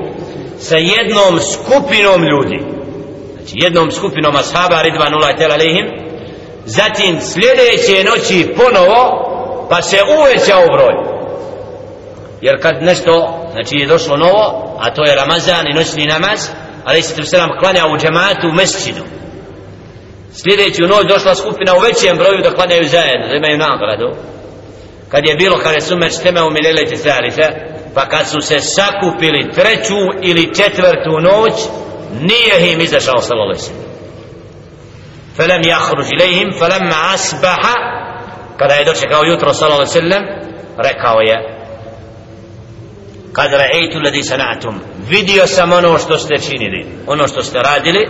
sa 0.60 0.77
jednom 0.77 1.39
skupinom 1.39 2.24
ljudi 2.24 2.60
znači 3.49 3.64
jednom 3.64 3.90
skupinom 3.90 4.37
ashaba 4.37 4.83
ridvanullah 4.83 5.37
tela 5.37 5.57
lehim 5.57 5.87
zatim 6.64 7.21
sljedeće 7.21 8.05
noći 8.05 8.55
ponovo 8.57 9.25
pa 9.71 9.83
se 9.83 9.97
uvećao 10.19 10.67
broj. 10.67 10.95
Jer 12.40 12.62
kad 12.62 12.83
nešto 12.83 13.12
znači 13.52 13.76
je 13.76 13.87
došlo 13.87 14.17
novo 14.17 14.76
a 14.81 14.95
to 14.95 15.05
je 15.05 15.14
Ramazan 15.14 15.67
i 15.69 15.75
noćni 15.75 16.07
namaz 16.07 16.49
ali 16.85 17.02
se 17.02 17.23
selam 17.23 17.50
klanja 17.61 17.87
u 17.87 17.99
džematu 17.99 18.49
u 18.49 18.55
mesčidu. 18.55 19.05
Sljedeću 20.33 20.83
noć 20.83 21.07
došla 21.09 21.35
skupina 21.35 21.73
u 21.76 21.81
većem 21.81 22.17
broju 22.17 22.43
da 22.43 22.55
klanjaju 22.55 22.88
zajedno 22.88 23.26
da 23.28 23.37
imaju 23.37 23.59
nagradu. 23.59 24.11
Kad 25.09 25.26
je 25.26 25.35
bilo 25.35 25.59
kada 25.59 25.81
su 25.81 25.97
meč 25.97 26.14
teme 26.23 26.43
u 26.43 26.50
milileti 26.50 27.02
thalitha 27.02 27.49
pa 27.95 28.09
kad 28.09 28.28
su 28.28 28.40
se 28.40 28.61
sakupili 28.61 29.50
treću 29.55 30.00
ili 30.23 30.55
četvrtu 30.55 31.12
noć 31.21 31.55
nije 32.22 32.72
im 32.74 32.81
izašao 32.81 33.22
sallallahu 33.22 33.50
alaihi 33.50 33.63
sallam 33.63 33.93
فلم 35.38 35.62
يخرج 35.65 36.07
إليهم 36.13 36.51
فلما 36.51 37.13
أصبح 37.13 37.62
kada 38.57 38.74
je 38.74 38.86
dočekao 38.86 39.24
jutro 39.24 39.53
sallallahu 39.53 39.81
alejhi 39.81 39.93
ve 39.93 40.01
sellem 40.01 40.24
rekao 40.77 41.19
je 41.19 41.38
kad 43.33 43.51
ra'aytu 43.51 43.98
alladhi 43.98 44.24
sana'tum 44.24 44.79
vidio 45.10 45.48
sam 45.48 45.72
ono 45.74 45.98
što 45.98 46.17
ste 46.17 46.38
činili 46.38 46.86
ono 47.07 47.27
što 47.27 47.43
ste 47.43 47.60
radili 47.60 48.07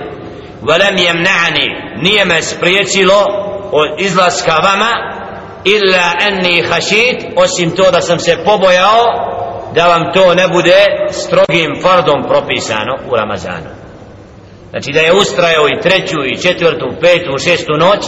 ولم 0.64 0.98
يمنعني 0.98 1.68
nije 2.02 2.26
me 2.26 2.42
spriječilo 2.42 3.26
od 3.72 4.00
izlaska 4.00 4.56
vama 4.56 4.92
illa 5.64 6.12
anni 6.28 6.64
khashit 6.70 7.26
osim 7.36 7.72
to 7.72 7.92
da 7.92 8.02
sam 8.02 8.20
se 8.20 8.44
pobojao 8.46 9.04
da 9.76 9.88
vam 9.88 10.14
to 10.14 10.34
ne 10.36 10.48
bude 10.48 10.86
strogim 11.12 11.82
fardom 11.82 12.24
propisano 12.28 12.98
u 13.12 13.16
Ramazanu 13.16 13.84
znači 14.71 14.93
da 14.93 15.01
je 15.01 15.13
ustrajao 15.13 15.67
i 15.69 15.81
treću 15.81 16.21
i 16.25 16.41
četvrtu, 16.43 16.87
petu, 17.01 17.39
šestu 17.45 17.73
noć 17.73 18.03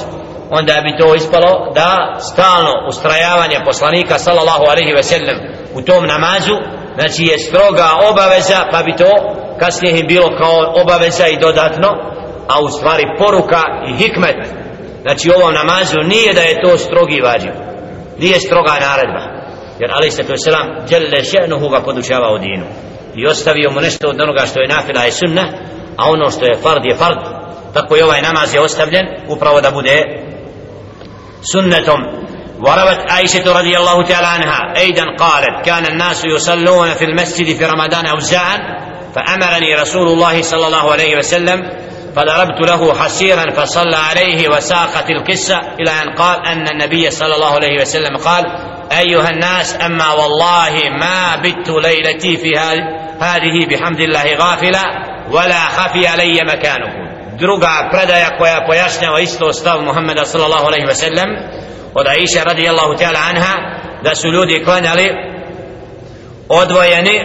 onda 0.50 0.74
bi 0.84 0.98
to 0.98 1.14
ispalo 1.14 1.72
da 1.74 2.16
stalno 2.32 2.72
ustrajavanje 2.88 3.58
poslanika 3.64 4.18
sallallahu 4.18 4.64
alaihi 4.70 4.92
ve 4.92 5.02
sellem 5.02 5.38
u 5.74 5.82
tom 5.82 6.06
namazu 6.06 6.56
znači 6.98 7.22
je 7.24 7.38
stroga 7.38 7.88
obaveza 8.10 8.58
pa 8.72 8.82
bi 8.82 8.96
to 8.96 9.10
kasnije 9.60 10.00
im 10.00 10.06
bilo 10.06 10.28
kao 10.38 10.82
obaveza 10.82 11.26
i 11.26 11.40
dodatno 11.40 11.88
a 12.48 12.60
u 12.60 12.68
stvari 12.68 13.04
poruka 13.18 13.62
i 13.88 13.92
hikmet. 13.92 14.36
Znači 15.02 15.30
u 15.30 15.32
ovom 15.38 15.54
namazu 15.54 15.98
nije 16.04 16.34
da 16.34 16.40
je 16.40 16.62
to 16.62 16.78
strogi 16.78 17.20
vađiv 17.20 17.52
nije 18.18 18.40
stroga 18.40 18.72
naredba 18.80 19.24
jer 19.80 19.90
ali 19.92 20.10
se 20.10 20.22
to 20.22 20.34
selam 20.36 20.68
djelle 20.88 21.20
še'nuhu 21.32 21.70
ga 21.70 21.80
podučava 21.80 22.34
u 22.34 22.38
dinu 22.38 22.66
i 23.14 23.26
ostavio 23.26 23.70
mu 23.70 23.80
nešto 23.80 24.08
od 24.08 24.20
onoga 24.20 24.46
što 24.46 24.60
je 24.60 24.68
nafila 24.68 25.06
i 25.06 25.10
sunna 25.10 25.44
a 26.00 26.10
ono 26.10 26.30
što 26.30 26.44
je 26.44 26.58
fard 26.62 26.84
je 26.84 26.96
fard. 26.96 27.18
Tako 27.74 27.96
i 27.96 28.02
ovaj 28.02 28.22
namaz 28.22 28.54
je 28.54 28.60
ostavljen 28.60 29.06
upravo 29.28 29.60
da 29.60 29.70
bude 29.70 29.96
sunnetom. 31.52 32.00
وروت 32.60 33.10
عائشة 33.10 33.58
رضي 33.58 33.76
الله 33.78 34.02
تعالى 34.02 34.26
عنها 34.26 34.58
أيضا 34.76 35.04
قالت 35.18 35.64
كان 35.64 35.86
الناس 35.86 36.24
يصلون 36.24 36.94
في 36.94 37.04
المسجد 37.04 37.56
في 37.56 37.64
رمضان 37.64 38.06
أوزاعا 38.06 38.58
فأمرني 39.14 39.74
رسول 39.74 40.08
الله 40.08 40.42
صلى 40.42 40.66
الله 40.66 40.92
عليه 40.92 41.18
وسلم 41.18 41.60
فضربت 42.16 42.68
له 42.68 42.94
حسيرا 42.94 43.50
فصلى 43.50 43.96
عليه 43.96 44.48
وساقت 44.48 45.10
القصة 45.10 45.58
إلى 45.80 45.90
أن 45.90 46.14
قال 46.14 46.46
أن 46.46 46.68
النبي 46.68 47.10
صلى 47.10 47.34
الله 47.34 47.54
عليه 47.54 47.80
وسلم 47.80 48.16
قال 48.16 48.44
أيها 48.98 49.30
الناس 49.30 49.76
أما 49.84 50.12
والله 50.12 50.72
ما 51.00 51.36
بت 51.36 51.68
ليلتي 51.68 52.36
في 52.36 52.58
هذه 53.20 53.66
بحمد 53.70 54.00
الله 54.00 54.34
غافلا 54.34 55.09
ولا 55.31 55.59
خفي 55.59 56.07
علي 56.07 56.41
مكانكم 56.43 57.05
druga 57.37 57.89
predaja 57.91 58.37
koja 58.37 58.65
pojašnjava 58.67 59.19
isto 59.19 59.53
stav 59.53 59.81
Muhammeda 59.81 60.25
sallallahu 60.25 60.65
alaihi 60.65 60.85
ve 60.85 60.95
sellem 60.95 61.29
od 61.93 62.07
Aisha 62.07 62.43
radijallahu 62.43 62.93
ta'ala 62.93 63.19
anha 63.29 63.53
da 64.03 64.15
su 64.15 64.27
ljudi 64.27 64.63
klanjali 64.65 65.09
odvojeni 66.49 67.19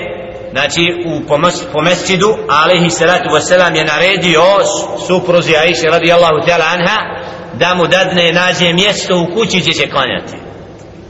znači 0.52 0.82
u 1.06 1.26
po 1.72 1.80
mesčidu 1.80 2.36
alaihi 2.48 2.90
salatu 2.90 3.28
wa 3.28 3.40
sallam 3.40 3.74
je 3.74 3.84
naredio 3.84 4.42
supruzi 5.06 5.56
Aisha 5.56 5.86
radijallahu 5.90 6.40
ta'ala 6.46 6.64
anha 6.72 6.98
da 7.54 7.74
mu 7.74 7.86
dadne 7.86 8.32
nađe 8.32 8.72
mjesto 8.72 9.18
u 9.18 9.34
kući 9.34 9.60
gdje 9.60 9.72
će 9.72 9.90
klanjati 9.90 10.36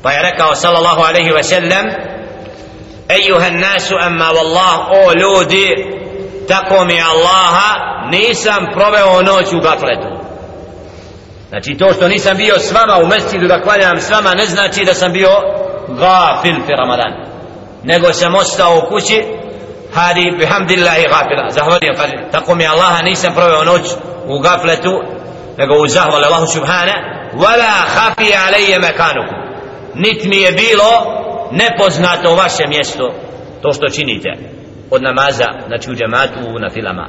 pa 0.02 0.12
je 0.12 0.22
rekao 0.22 0.54
sallallahu 0.54 1.00
alaihi 1.00 1.30
ve 1.30 1.42
sellem 1.42 1.86
ejuha 3.08 3.50
nasu 3.50 3.94
amma 4.00 4.24
wallah 4.24 4.78
o 4.90 5.12
ljudi 5.12 5.74
tako 6.47 6.85
mi 6.85 7.01
Allaha 7.01 7.73
nisam 8.11 8.65
proveo 8.73 9.21
noć 9.21 9.53
u 9.53 9.59
gafletu 9.59 10.25
znači 11.49 11.77
to 11.77 11.93
što 11.93 12.07
nisam 12.07 12.37
bio 12.37 12.59
s 12.59 12.71
vama 12.71 12.97
u 13.03 13.07
mestidu 13.07 13.47
da 13.47 13.61
klanjam 13.61 13.97
s 13.97 14.09
vama 14.09 14.33
ne 14.33 14.45
znači 14.45 14.85
da 14.85 14.93
sam 14.93 15.11
bio 15.11 15.29
gafil 15.87 16.55
fi 16.65 16.71
Ramadan. 16.77 17.13
Nego 17.83 18.13
sam 18.13 18.35
ostao 18.35 18.77
u 18.77 18.89
kući 18.89 19.23
hadi 19.93 20.33
bihamdillahi 20.37 21.03
gafila. 21.03 21.49
Zahvalio 21.49 21.93
kaže 21.97 22.13
tako 22.31 22.55
mi 22.55 22.67
Allaha 22.67 23.01
nisam 23.01 23.33
proveo 23.33 23.63
noć 23.63 23.81
u 24.27 24.39
gafletu 24.39 25.01
nego 25.57 25.75
u 25.75 25.87
zahval 25.87 26.23
Allahu 26.23 26.47
subhana 26.47 26.93
wala 27.33 27.71
hafi 27.95 28.33
alaije 28.47 28.79
mekanukum 28.79 29.37
nit 29.95 30.23
mi 30.25 30.37
je 30.37 30.51
bilo 30.51 30.91
nepoznato 31.51 32.35
vaše 32.35 32.67
mjesto 32.67 33.13
to 33.61 33.73
što 33.73 33.89
činite 33.89 34.54
od 34.89 35.01
namaza 35.03 35.47
znači 35.67 35.91
u 35.91 35.95
džematu 35.95 36.59
na 36.59 36.69
filama. 36.69 37.07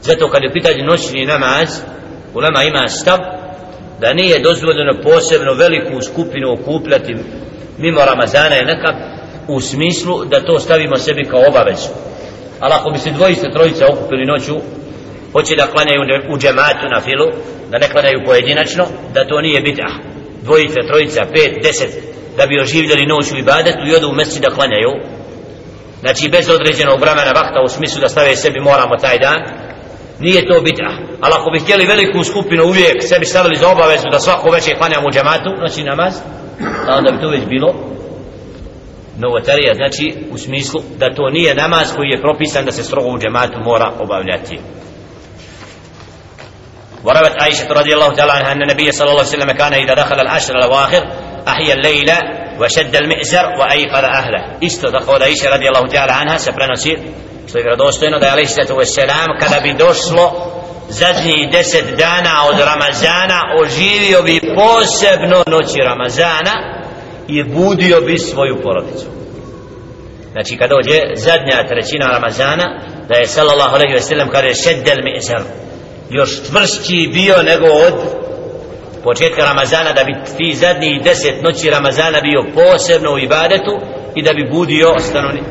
Zato 0.00 0.30
kad 0.30 0.42
je 0.42 0.52
pitanje 0.52 0.84
noćni 0.84 1.26
namaz 1.26 1.68
u 2.34 2.40
nama 2.40 2.62
ima 2.62 2.88
stav 2.88 3.18
da 4.00 4.12
nije 4.12 4.38
dozvoljeno 4.38 4.92
posebno 5.02 5.54
veliku 5.54 6.02
skupinu 6.02 6.52
okupljati 6.52 7.16
mimo 7.78 8.00
Ramazana 8.04 8.54
je 8.54 8.64
nekak 8.64 8.96
u 9.48 9.60
smislu 9.60 10.24
da 10.24 10.44
to 10.44 10.58
stavimo 10.58 10.96
sebi 10.96 11.24
kao 11.24 11.42
obavezu. 11.48 11.88
Ali 12.60 12.74
ako 12.74 12.90
bi 12.90 12.98
se 12.98 13.10
dvojice 13.10 13.50
trojice 13.54 13.84
okupili 13.86 14.24
noću 14.26 14.56
hoće 15.32 15.56
da 15.56 15.66
klanjaju 15.66 16.00
u 16.30 16.38
džematu 16.38 16.86
na 16.94 17.00
filu 17.00 17.28
da 17.70 17.78
ne 17.78 17.88
klanjaju 17.88 18.24
pojedinačno 18.26 18.84
da 19.14 19.26
to 19.26 19.40
nije 19.40 19.60
bita 19.60 19.88
dvojice, 20.42 20.80
trojica, 20.88 21.22
pet, 21.34 21.62
deset 21.62 21.92
da 22.36 22.46
bi 22.46 22.60
oživljali 22.60 23.06
noć 23.06 23.32
u 23.32 23.36
ibadetu 23.36 23.82
i 23.86 23.94
odu 23.94 24.08
u 24.08 24.14
mesi 24.14 24.40
da 24.40 24.50
klanjaju 24.50 24.92
znači 26.01 26.29
bez 26.29 26.49
određenog 26.49 26.99
vremena 27.01 27.31
vakta 27.31 27.61
u 27.65 27.67
smislu 27.67 28.01
da 28.01 28.09
stave 28.09 28.35
sebi 28.35 28.59
moramo 28.59 28.97
taj 29.01 29.17
dan 29.19 29.39
nije 30.19 30.47
to 30.47 30.53
bid'a 30.53 30.91
ali 31.21 31.33
ako 31.37 31.49
bi 31.49 31.59
htjeli 31.59 31.85
veliku 31.85 32.23
skupinu 32.23 32.63
uvijek 32.65 32.97
sebi 32.99 33.25
stavili 33.25 33.55
za 33.55 33.69
obavezu 33.69 34.09
da 34.11 34.19
svako 34.19 34.49
večer 34.51 34.77
klanjamo 34.77 35.07
u 35.07 35.11
džematu 35.11 35.49
noći 35.61 35.83
namaz 35.83 36.13
da 36.85 36.95
onda 36.97 37.11
bi 37.11 37.21
to 37.21 37.29
već 37.29 37.45
bilo 37.45 37.73
novotarija 39.17 39.73
znači 39.73 40.15
u 40.31 40.37
smislu 40.37 40.81
da 40.97 41.15
to 41.15 41.29
nije 41.29 41.55
namaz 41.55 41.95
koji 41.95 42.09
je 42.09 42.21
propisan 42.21 42.65
da 42.65 42.71
se 42.71 42.83
strogo 42.83 43.09
u 43.09 43.19
džematu 43.19 43.59
mora 43.65 43.91
obavljati 43.99 44.59
وروت 47.03 47.41
عائشة 47.41 47.67
رضي 47.73 47.93
الله 47.93 48.13
تعالى 48.13 48.31
عنها 48.31 48.51
أن 48.51 48.61
النبي 48.61 48.91
صلى 48.91 49.09
الله 49.09 49.19
عليه 49.19 49.29
وسلم 49.29 49.51
كان 49.51 49.73
إذا 49.73 49.93
دخل 49.93 50.19
العشر 50.19 50.55
الأواخر 50.55 51.03
أحيى 51.48 51.72
الليلة 51.72 52.18
وشد 52.60 52.96
المئزر 52.96 53.46
وأيقظ 53.58 54.04
أهله. 54.04 54.66
إستو 54.66 54.88
دخول 54.88 55.22
إيش 55.22 55.46
رضي 55.46 55.68
الله 55.68 55.86
تعالى 55.86 56.12
عنها 56.12 56.36
سبرنا 56.36 56.74
سير 56.74 56.98
سوف 57.46 57.64
يردوستين 57.64 58.14
ودى 58.14 58.26
عليه 58.26 58.42
bi 58.42 58.76
والسلام 58.76 59.38
كذا 59.40 59.58
بدوصلو 59.58 60.30
زدني 60.88 61.50
دست 61.50 61.84
دانا 61.98 62.28
أو 62.28 62.50
رمزانا 62.50 63.38
أجيريو 63.60 64.22
بيبوس 64.22 65.04
Ramazana 65.04 65.42
نوتي 65.48 65.78
رمزانا 65.80 66.82
bi 68.00 68.18
svoju 68.18 68.62
porodicu. 68.62 69.06
Znači 70.32 70.56
kad 70.56 70.70
dođe 70.70 71.00
zadnja 71.14 71.68
trećina 71.68 72.06
Ramazana 72.06 72.80
Da 73.08 73.18
je 73.18 73.26
sallallahu 73.26 73.74
alaihi 73.74 73.94
wa 73.94 74.00
sallam 74.00 74.28
kada 74.28 74.46
je 74.46 74.54
šeddel 74.54 74.96
mi'zar 75.04 75.42
Još 76.10 76.30
čvršći 76.46 77.10
bio 77.12 77.42
nego 77.42 77.66
od 77.66 77.94
početka 79.03 79.45
Ramazana 79.45 79.91
da 79.93 80.03
bi 80.03 80.13
ti 80.37 80.53
zadnji 80.53 81.01
deset 81.03 81.43
noći 81.43 81.69
Ramazana 81.69 82.19
bio 82.21 82.45
posebno 82.55 83.13
u 83.13 83.19
ibadetu 83.19 83.79
i 84.15 84.21
da 84.21 84.33
bi 84.33 84.49
budio 84.51 84.99
stanovni 84.99 85.41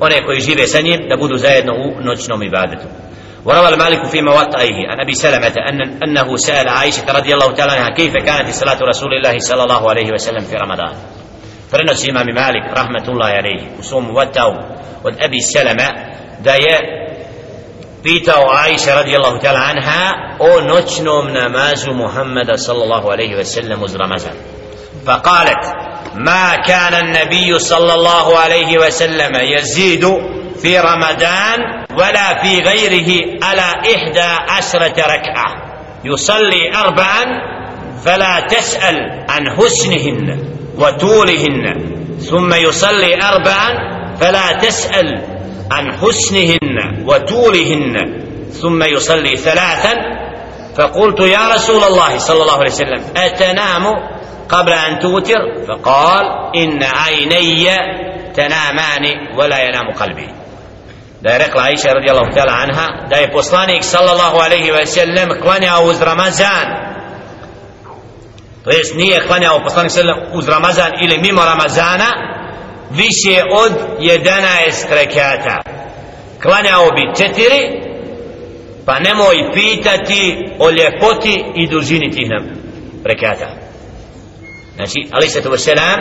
one 0.00 0.24
koji 0.26 0.40
žive 0.40 0.66
sa 0.66 0.80
njim 0.80 1.08
da 1.08 1.16
budu 1.16 1.36
zajedno 1.36 1.72
u 1.74 2.04
noćnom 2.04 2.42
ibadetu 2.42 2.86
وروى 3.44 3.68
المالك 3.68 4.06
في 4.06 4.22
موطئه 4.22 4.76
عن 4.88 5.00
ابي 5.00 5.14
سلمه 5.14 5.54
ان 5.70 6.02
انه 6.02 6.36
سال 6.36 6.68
عائشه 6.68 7.12
رضي 7.12 7.34
الله 7.34 7.54
تعالى 7.54 7.72
عنها 7.72 7.90
كيف 7.96 8.12
كانت 8.12 8.50
صلاه 8.50 8.78
رسول 8.82 9.12
الله 9.16 9.38
صلى 9.38 9.62
الله 9.62 9.90
عليه 9.90 10.12
وسلم 10.12 10.40
في 10.40 10.54
رمضان 10.56 10.94
prenosi 11.70 12.08
imam 12.10 12.26
Malik 12.34 12.64
rahmetullahi 12.76 13.34
alejhi 13.38 13.66
u 13.78 13.82
svom 13.82 14.14
vatau 14.14 14.50
od 15.04 15.14
Abi 15.24 15.40
Salama 15.40 15.88
da 16.40 16.54
je 16.54 16.74
pitao 18.03 18.51
Aisha 18.51 18.95
radijallahu 18.95 19.39
ta'ala 19.39 19.59
anha 19.59 20.35
o 20.39 20.61
noćnom 20.61 21.33
namazu 21.33 21.93
Muhammeda 21.93 22.57
sallallahu 22.57 23.09
alejhi 23.11 23.35
ve 23.37 23.45
sellem 23.45 23.83
uz 23.83 23.95
Ramazan. 23.95 24.33
فقالت 25.05 25.63
ما 26.15 26.55
كان 26.55 26.93
النبي 26.93 27.59
صلى 27.59 27.93
الله 27.93 28.37
عليه 28.39 28.77
وسلم 28.77 29.35
يزيد 29.35 30.05
في 30.61 30.79
رمضان 30.79 31.59
ولا 31.97 32.41
في 32.43 32.59
غيره 32.59 33.39
على 33.43 33.61
إحدى 33.95 34.29
عشرة 34.49 34.97
ركعة 35.05 35.47
يصلي 36.03 36.75
أربعا 36.75 37.25
فلا 38.05 38.39
تسأل 38.39 39.25
عن 39.29 39.49
حسنهن 39.49 40.43
وطولهن 40.77 41.65
ثم 42.19 42.53
يصلي 42.53 43.21
أربعا 43.23 43.69
فلا 44.19 44.51
تسأل 44.51 45.38
عن 45.71 45.91
حسنهن 45.97 47.03
وطولهن 47.07 47.95
ثم 48.61 48.83
يصلي 48.83 49.37
ثلاثا 49.37 49.93
فقلت 50.77 51.19
يا 51.19 51.49
رسول 51.55 51.83
الله 51.83 52.17
صلى 52.17 52.41
الله 52.41 52.53
عليه 52.57 52.71
وسلم 52.71 53.03
أتنام 53.17 53.83
قبل 54.49 54.73
أن 54.73 54.99
توتر 54.99 55.39
فقال 55.67 56.23
إن 56.55 56.83
عيني 56.83 57.65
تنامان 58.33 59.05
ولا 59.37 59.59
ينام 59.63 59.91
قلبي 59.99 60.29
da 61.21 61.29
je 61.31 61.37
rekla 61.37 61.61
Aisha 61.63 61.93
radijallahu 61.93 62.31
ta'ala 62.35 62.51
anha 62.63 62.87
da 63.09 63.15
je 63.17 63.31
poslanik 63.31 63.83
sallallahu 63.83 64.37
alaihi 64.39 64.71
wa 64.71 64.85
sallam 64.85 65.29
klanjao 65.41 65.83
uz 65.83 66.01
Ramazan 66.01 66.67
to 68.63 68.69
jest 68.71 68.95
nije 68.95 69.19
klanjao 69.27 69.59
poslanik 69.63 69.91
sallam 69.91 70.17
uz 70.33 70.47
Ramazan 70.47 70.91
ili 71.03 71.17
mimo 71.17 71.41
Ramazana 71.45 72.05
više 72.89 73.43
od 73.51 73.71
11 73.99 74.23
rekata. 74.89 75.61
Klanjao 76.41 76.85
bi 76.91 77.23
četiri 77.23 77.89
pa 78.85 78.99
nemoj 78.99 79.53
pitati 79.53 80.37
o 80.59 80.69
ljepoti 80.69 81.43
i 81.55 81.67
dužini 81.67 82.11
tih 82.11 82.29
nam 82.29 82.49
rekata. 83.03 83.47
Znači 84.75 85.07
ali 85.11 85.27
se 85.27 85.41
to 85.41 85.57
selam 85.57 85.99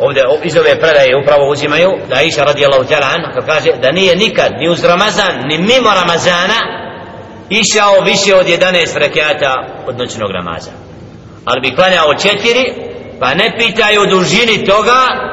ovdje 0.00 0.22
iz 0.44 0.56
ove 0.56 0.80
predaje 0.80 1.16
upravo 1.22 1.50
uzimaju 1.50 1.90
da 2.08 2.16
Aisha 2.16 2.44
radijallahu 2.44 2.84
ta'ala 2.84 3.14
anha 3.14 3.46
kaže 3.46 3.70
da 3.82 3.92
nije 3.92 4.16
nikad 4.16 4.52
ni 4.60 4.68
uz 4.68 4.84
Ramazan 4.84 5.34
ni 5.48 5.58
mimo 5.58 5.90
Ramazana 6.00 6.60
išao 7.50 8.00
više 8.04 8.34
od 8.34 8.46
11 8.46 8.98
rekata 8.98 9.82
od 9.86 9.98
noćnog 9.98 10.30
namaza. 10.32 10.70
Ali 11.44 11.60
bi 11.60 11.76
klanjao 11.76 12.14
četiri 12.14 12.64
pa 13.20 13.34
ne 13.34 13.56
pitaju 13.58 14.00
o 14.00 14.06
dužini 14.06 14.64
toga 14.64 15.31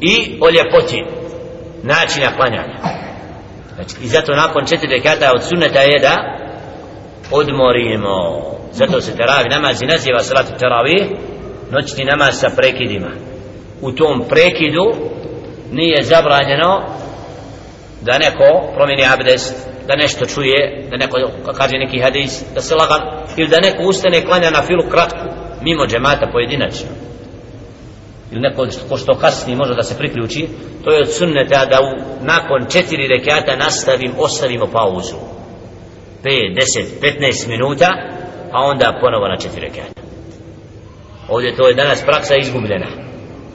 i 0.00 0.38
o 0.40 0.50
ljepoti 0.50 1.04
načina 1.82 2.36
klanjanja. 2.36 2.78
Znači, 3.74 3.94
i 4.02 4.06
zato 4.06 4.32
nakon 4.32 4.66
četiri 4.66 4.88
rekata 4.88 5.32
od 5.34 5.42
sunneta 5.44 5.80
je 5.80 5.98
da 5.98 6.14
odmorimo. 7.30 8.42
Zato 8.72 9.00
se 9.00 9.16
teravi 9.16 9.48
namaz 9.48 9.82
i 9.82 9.86
naziva 9.86 10.20
salatu 10.20 10.52
teravi 10.58 11.16
noćni 11.70 12.04
namaz 12.04 12.40
sa 12.40 12.50
prekidima. 12.56 13.10
U 13.80 13.92
tom 13.92 14.24
prekidu 14.28 14.84
nije 15.72 16.02
zabranjeno 16.02 16.82
da 18.00 18.18
neko 18.18 18.72
promijeni 18.76 19.06
abdest 19.12 19.74
da 19.86 19.96
nešto 19.96 20.26
čuje, 20.26 20.86
da 20.90 20.96
neko 20.96 21.16
kaže 21.56 21.76
neki 21.78 22.00
hadis, 22.00 22.42
da 22.54 22.60
se 22.60 22.74
lagan, 22.74 23.00
ili 23.36 23.48
da 23.48 23.60
neko 23.60 23.82
ustane 23.82 24.24
klanja 24.24 24.50
na 24.50 24.62
filu 24.62 24.90
kratku, 24.90 25.26
mimo 25.62 25.86
džemata 25.86 26.26
pojedinačno. 26.32 26.88
Ili 28.34 28.42
neko 28.42 28.66
ko 28.88 28.96
što 28.96 29.14
kasni 29.14 29.56
može 29.56 29.74
da 29.74 29.82
se 29.82 29.98
priključi, 29.98 30.48
to 30.84 30.92
je 30.92 31.00
od 31.00 31.12
sunneta 31.12 31.66
da 31.66 31.78
u, 31.80 31.90
nakon 32.24 32.66
četiri 32.70 33.08
rekata 33.08 33.56
nastavim, 33.56 34.12
ostavimo 34.18 34.66
pauzu. 34.66 35.16
5, 36.24 36.30
10, 37.02 37.20
15 37.20 37.48
minuta, 37.48 37.88
a 38.52 38.62
onda 38.62 38.98
ponovo 39.00 39.28
na 39.28 39.36
četiri 39.36 39.60
rekata. 39.60 40.00
Ovdje 41.28 41.56
to 41.56 41.68
je 41.68 41.74
danas 41.74 42.02
praksa 42.02 42.34
izgubljena. 42.36 42.86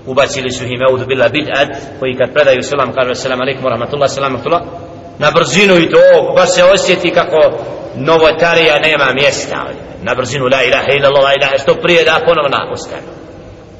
Ubacili 0.05 0.51
su 0.51 0.63
ime 0.63 0.85
udu 0.93 1.05
bila 1.05 1.29
bid'at, 1.29 1.75
koji 1.99 2.15
kad 2.15 2.33
predaju 2.33 2.63
selam, 2.63 2.93
kaže 2.93 3.15
selam 3.15 3.41
alaikum, 3.41 3.65
rahmatullah, 3.65 4.09
selam, 4.09 4.31
rahmatullah, 4.31 4.61
na 5.19 5.31
brzinu 5.31 5.75
i 5.77 5.89
to 5.89 6.33
pa 6.35 6.45
se 6.45 6.63
osjeti 6.63 7.11
kako 7.11 7.39
novotarija 7.95 8.79
nema 8.79 9.13
mjesta 9.13 9.65
na 10.03 10.15
brzinu 10.15 10.45
la 10.45 10.63
ilaha 10.63 10.91
illallah 10.97 11.23
la 11.23 11.33
ilaha 11.33 11.57
što 11.57 11.75
prije 11.75 12.03
da 12.03 12.21
ponovno 12.25 12.57
ostanu 12.71 13.19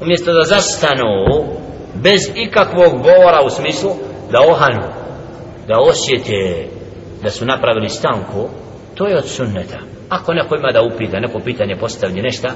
umjesto 0.00 0.32
da 0.32 0.42
zastanu 0.42 1.10
bez 1.94 2.20
ikakvog 2.34 2.92
govora 2.92 3.40
u 3.46 3.50
smislu 3.50 3.90
da 4.32 4.38
ohanu 4.48 4.88
da 5.68 5.80
osjete 5.80 6.68
da 7.22 7.30
su 7.30 7.44
napravili 7.44 7.88
stanku 7.88 8.48
to 8.94 9.06
je 9.06 9.16
od 9.16 9.28
sunneta. 9.28 9.78
Ako 10.08 10.34
neko 10.34 10.56
ima 10.56 10.72
da 10.72 10.82
upita 10.82 11.20
neko 11.20 11.38
pitanje 11.44 11.76
postavlja 11.80 12.22
nešto 12.22 12.48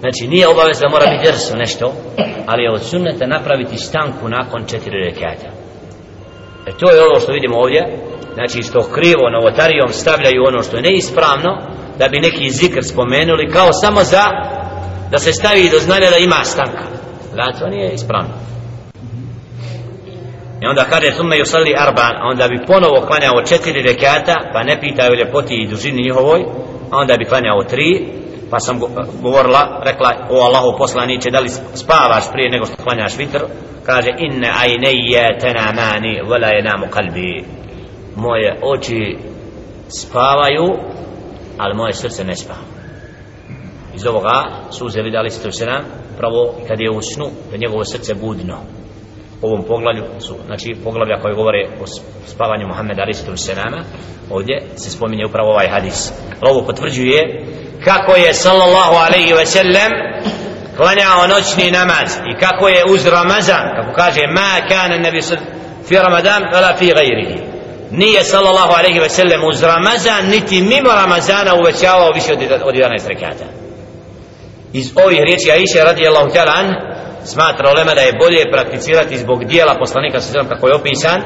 znači 0.00 0.28
nije 0.28 0.48
obavez 0.48 0.78
da 0.80 0.88
mora 0.88 1.06
biti 1.10 1.30
drsu 1.30 1.56
nešto 1.56 1.92
ali 2.46 2.62
je 2.62 2.72
od 2.72 2.82
sunneta 2.82 3.26
napraviti 3.26 3.76
stanku 3.76 4.28
nakon 4.28 4.64
četiri 4.66 5.04
rekata. 5.04 5.48
E 6.66 6.70
to 6.78 6.90
je 6.90 7.02
ovo 7.02 7.20
što 7.20 7.32
vidimo 7.32 7.56
ovdje 7.58 7.82
znači 8.34 8.62
što 8.62 8.90
krivo 8.94 9.30
novotarijom 9.30 9.88
stavljaju 9.88 10.44
ono 10.48 10.62
što 10.62 10.76
je 10.76 10.82
neispravno 10.82 11.50
da 11.98 12.08
bi 12.08 12.20
neki 12.20 12.50
zikr 12.50 12.82
spomenuli 12.82 13.52
kao 13.52 13.68
samo 13.72 14.00
za 14.04 14.24
da 15.10 15.18
se 15.18 15.32
stavi 15.32 15.70
do 15.70 15.78
znanja 15.78 16.10
da 16.10 16.16
ima 16.16 16.44
stanka. 16.44 16.84
Da 17.36 17.58
to 17.58 17.68
nije 17.68 17.92
ispravno. 17.92 18.34
I 20.62 20.66
onda 20.66 20.84
kaže 20.84 21.12
summe 21.12 21.36
yusalli 21.36 21.74
arban 21.78 22.14
onda 22.22 22.48
bi 22.48 22.66
ponovo 22.66 23.06
klanjao 23.06 23.42
četiri 23.42 23.82
rekata 23.82 24.36
pa 24.52 24.62
ne 24.62 24.80
pitaju 24.80 25.14
ljepoti 25.14 25.54
i 25.54 25.68
dužini 25.68 26.02
njihovoj 26.02 26.40
a 26.90 26.96
onda 26.96 27.16
bi 27.16 27.24
klanjao 27.24 27.62
tri 27.62 28.08
pa 28.50 28.60
sam 28.60 28.80
govorila 29.22 29.82
rekla 29.84 30.12
o 30.30 30.40
Allahu 30.40 30.78
poslaniće 30.78 31.30
da 31.30 31.40
li 31.40 31.48
spavaš 31.74 32.32
prije 32.32 32.50
nego 32.50 32.66
što 32.66 32.82
klanjaš 32.82 33.18
vitr? 33.18 33.38
Kaže 33.86 34.10
inne 34.18 34.50
ajneje 34.62 35.38
tenamani 35.38 36.20
vela 36.30 36.48
je 36.48 36.62
namu 36.62 36.86
kalbi. 36.90 37.44
Moje 38.16 38.58
oči 38.62 39.18
spavaju 39.88 40.66
ali 41.58 41.74
moje 41.74 41.92
srce 41.92 42.24
ne 42.24 42.36
spava 42.36 42.79
iz 44.00 44.06
ovoga 44.06 44.36
su 44.70 44.86
uzeli 44.86 45.10
dali 45.10 45.30
se 45.30 45.42
to 45.42 45.52
se 45.52 45.66
nam 45.66 45.82
pravo 46.18 46.54
kad 46.68 46.80
je 46.80 46.90
u 46.90 47.02
snu 47.02 47.26
da 47.50 47.56
njegovo 47.56 47.84
srce 47.84 48.14
budno. 48.14 48.56
U 49.42 49.46
ovom 49.46 49.62
poglavlju 49.64 50.04
su 50.18 50.34
znači 50.46 50.76
poglavlja 50.84 51.20
koje 51.22 51.34
govore 51.34 51.68
o 51.82 51.84
spavanju 52.26 52.66
Muhammeda 52.66 53.02
Aristotel 53.02 53.36
Senama 53.36 53.84
ovdje 54.30 54.62
se 54.76 54.90
spominje 54.90 55.26
upravo 55.26 55.50
ovaj 55.50 55.68
hadis. 55.68 56.12
Ovo 56.40 56.66
potvrđuje 56.66 57.20
kako 57.84 58.12
je 58.14 58.34
sallallahu 58.34 58.94
alaihi 59.06 59.32
ve 59.32 59.46
sellem 59.46 59.92
klanjao 60.76 61.26
noćni 61.34 61.70
namaz 61.70 62.10
i 62.30 62.38
kako 62.38 62.68
je 62.68 62.84
uz 62.92 63.06
Ramazan 63.06 63.64
kako 63.76 63.92
kaže 63.96 64.20
ma 64.26 64.68
kana 64.68 64.96
nabi 64.98 65.20
fi 65.86 65.94
Ramadan 65.94 66.42
wala 66.52 66.76
fi 66.78 66.86
gajrihi 66.86 67.38
nije 67.90 68.24
sallallahu 68.24 68.72
alejhi 68.78 69.00
ve 69.00 69.08
sellem 69.08 69.40
uz 69.44 69.62
Ramazan 69.62 70.28
niti 70.30 70.62
mimo 70.62 70.90
Ramazana 70.92 71.54
uvećavao 71.54 72.10
više 72.14 72.32
od 72.64 72.74
11 72.74 73.08
rekata 73.08 73.59
iz 74.72 74.92
ovih 75.04 75.20
riječi 75.22 75.50
Aisha 75.50 75.84
radijallahu 75.84 76.28
ta'ala 76.28 76.54
an 76.60 76.68
smatra 77.24 77.70
ulema 77.70 77.94
da 77.94 78.00
je 78.00 78.18
bolje 78.22 78.52
prakticirati 78.52 79.18
zbog 79.18 79.44
dijela 79.44 79.74
poslanika 79.78 80.20
sallallahu 80.20 80.54
kako 80.54 80.68
je 80.68 80.74
opisan 80.74 81.20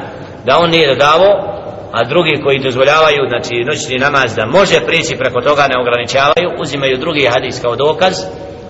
da 0.47 0.59
on 0.59 0.71
nije 0.71 0.89
dodavo 0.89 1.31
a 1.93 2.05
drugi 2.05 2.43
koji 2.45 2.59
dozvoljavaju 2.59 3.23
znači 3.29 3.55
noćni 3.67 3.97
namaz 3.99 4.35
da 4.37 4.47
može 4.47 4.87
prići 4.87 5.17
preko 5.17 5.41
toga 5.41 5.63
ne 5.69 5.81
ograničavaju 5.83 6.49
uzimaju 6.63 6.99
drugi 6.99 7.27
hadis 7.27 7.61
kao 7.63 7.77
dokaz 7.77 8.15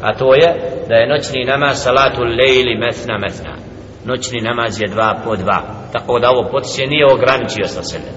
a 0.03 0.15
to 0.15 0.35
je 0.35 0.49
da 0.89 0.95
je 0.95 1.09
noćni 1.09 1.45
namaz 1.45 1.83
salatu 1.83 2.23
lejli 2.23 2.75
mesna 2.79 3.19
mesna. 3.19 3.64
Noćni 4.05 4.41
namaz 4.41 4.81
je 4.81 4.89
dva 4.89 5.15
po 5.25 5.37
dva. 5.37 5.63
Tako 5.93 6.19
da 6.19 6.31
ovo 6.31 6.49
potiče 6.51 6.87
nije 6.87 7.13
ograničio 7.13 7.67
sa 7.67 7.83
selem. 7.83 8.15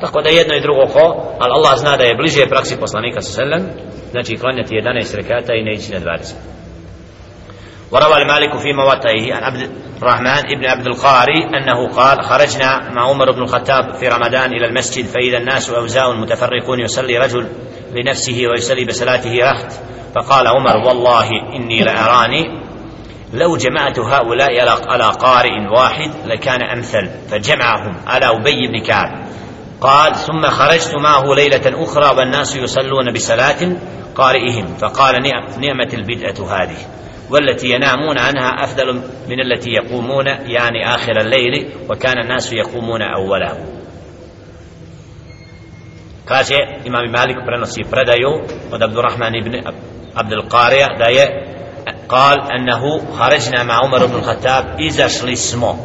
Tako 0.00 0.22
da 0.22 0.28
jedno 0.28 0.54
i 0.54 0.60
drugo 0.60 0.86
ko 0.92 1.04
ali 1.40 1.52
Allah 1.52 1.78
zna 1.78 1.96
da 1.96 2.04
je 2.04 2.16
bliže 2.16 2.46
praksi 2.46 2.76
poslanika 2.80 3.20
sa 3.20 3.32
selem 3.32 3.62
znači 4.10 4.36
klanjati 4.36 4.74
11 4.74 5.16
rekata 5.16 5.54
i 5.54 5.62
ne 5.62 5.72
ići 5.74 5.92
na 5.92 6.00
20 6.00 6.34
وروى 7.90 8.16
المالك 8.16 8.56
في 8.56 8.72
موطئه 8.72 9.34
عن 9.34 9.42
عبد 9.42 9.70
الرحمن 10.02 10.42
بن 10.58 10.64
عبد 10.64 10.86
القاري 10.86 11.44
أنه 11.44 11.88
قال 11.88 12.24
خرجنا 12.24 12.90
مع 12.90 13.02
عمر 13.02 13.32
بن 13.32 13.42
الخطاب 13.42 13.94
في 13.94 14.08
رمضان 14.08 14.52
إلى 14.52 14.66
المسجد 14.66 15.04
فإذا 15.04 15.38
الناس 15.38 15.70
أوزاء 15.70 16.14
متفرقون 16.14 16.80
يصلي 16.80 17.18
رجل 17.18 17.48
لنفسه 17.94 18.42
ويصلي 18.50 18.84
بصلاته 18.84 19.38
رخت 19.42 19.72
فقال 20.14 20.46
عمر 20.46 20.76
والله 20.86 21.28
إني 21.56 21.84
لأراني 21.84 22.67
لو 23.32 23.56
جمعت 23.56 23.98
هؤلاء 23.98 24.68
على 24.88 25.12
قارئ 25.12 25.68
واحد 25.70 26.10
لكان 26.26 26.62
أمثل 26.62 27.08
فجمعهم. 27.30 27.96
على 28.06 28.26
أبي 28.26 28.68
بن 28.68 28.82
كعب. 28.86 29.26
قال 29.80 30.14
ثم 30.14 30.46
خرجت 30.46 30.94
معه 30.94 31.34
ليلة 31.34 31.84
أخرى 31.84 32.16
والناس 32.16 32.56
يصلون 32.56 33.12
بصلاة 33.14 33.76
قارئهم. 34.14 34.66
فقال 34.66 35.22
نعمة 35.58 35.90
البدعة 35.92 36.62
هذه 36.62 36.76
والتي 37.30 37.70
ينامون 37.70 38.18
عنها 38.18 38.64
أفضل 38.64 39.02
من 39.28 39.40
التي 39.40 39.70
يقومون 39.70 40.26
يعني 40.26 40.94
آخر 40.94 41.20
الليل 41.20 41.68
وكان 41.90 42.18
الناس 42.18 42.52
يقومون 42.52 43.02
أوله. 43.02 43.78
Kaže 46.28 46.56
imam 46.84 47.10
Malik 47.10 47.36
prenosi 47.46 47.84
predaju 47.90 48.30
od 48.72 48.82
ibn 49.34 49.54
Abdul 50.14 50.42
Qarija 50.48 50.98
da 50.98 51.04
je 51.04 51.24
قال 52.09 52.37
أنه 52.51 53.01
خرجنا 53.17 53.63
مع 53.63 53.75
عمر 53.83 54.05
بن 54.05 54.15
الخطاب 54.15 54.79
إذا 54.79 55.07
شلسمو 55.07 55.75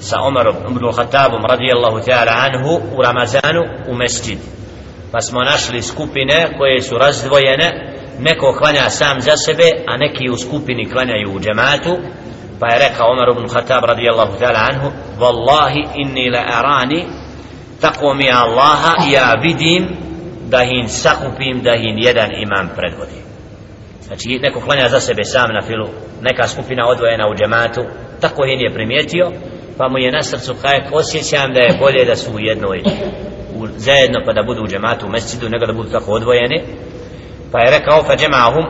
sa 0.00 0.22
Omarom 0.22 0.56
ibn 0.70 0.84
Khattabom 0.94 1.42
radijallahu 1.42 2.00
ta'ala 2.06 2.32
anhu 2.46 2.94
u 2.94 3.02
Ramazanu 3.02 3.62
u 3.88 3.94
mesđid 3.94 4.38
pa 5.12 5.20
smo 5.20 5.40
našli 5.42 5.82
skupine 5.82 6.48
koje 6.58 6.82
su 6.82 6.98
razdvojene 6.98 7.94
neko 8.18 8.52
klanja 8.58 8.90
sam 8.90 9.20
za 9.20 9.36
sebe 9.36 9.70
a 9.86 9.96
neki 9.96 10.30
u 10.32 10.36
skupini 10.36 10.90
klanjaju 10.90 11.32
u 11.34 11.40
džematu 11.40 11.96
pa 12.60 12.72
je 12.72 12.88
rekao 12.88 13.10
Omar 13.10 13.28
ibn 13.28 13.48
Khattab 13.48 13.84
radijallahu 13.84 14.38
ta'ala 14.40 14.60
anhu 14.70 14.88
Wallahi 15.20 15.86
inni 15.94 16.30
la 16.30 16.42
arani 16.58 17.06
tako 17.80 18.14
mi 18.14 18.30
Allaha 18.32 18.94
ja 19.12 19.34
vidim 19.42 19.88
da 20.48 20.58
hin 20.58 20.88
sakupim 20.88 21.62
da 21.62 21.72
hin 21.72 21.98
jedan 21.98 22.30
imam 22.42 22.70
predvodi 22.76 23.21
znači 24.02 24.38
neko 24.42 24.60
klanja 24.60 24.88
za 24.88 25.00
sebe 25.00 25.24
sam 25.24 25.54
na 25.54 25.62
filu 25.62 25.88
neka 26.22 26.48
skupina 26.48 26.88
odvojena 26.88 27.28
u 27.28 27.34
džematu 27.34 27.82
tako 28.20 28.44
hin 28.46 28.60
je 28.60 28.74
primijetio 28.74 29.32
pa 29.78 29.88
mu 29.88 29.98
je 29.98 30.12
na 30.12 30.22
srcu 30.22 30.54
kajak 30.62 30.84
osjećam 30.92 31.52
da 31.54 31.60
je 31.60 31.78
bolje 31.80 32.04
da 32.04 32.16
su 32.16 32.30
u 32.32 32.40
jednoj 32.40 32.82
u, 33.54 33.66
zajedno 33.76 34.18
pa 34.26 34.32
da 34.32 34.42
budu 34.42 34.62
u 34.62 34.68
džematu 34.68 35.06
u 35.06 35.10
mesjidu 35.10 35.48
nego 35.48 35.66
da 35.66 35.72
budu 35.72 35.90
tako 35.90 36.12
odvojeni 36.12 36.62
pa 37.52 37.60
je 37.60 37.70
rekao 37.70 38.02
fa 38.02 38.16
džemahum 38.16 38.66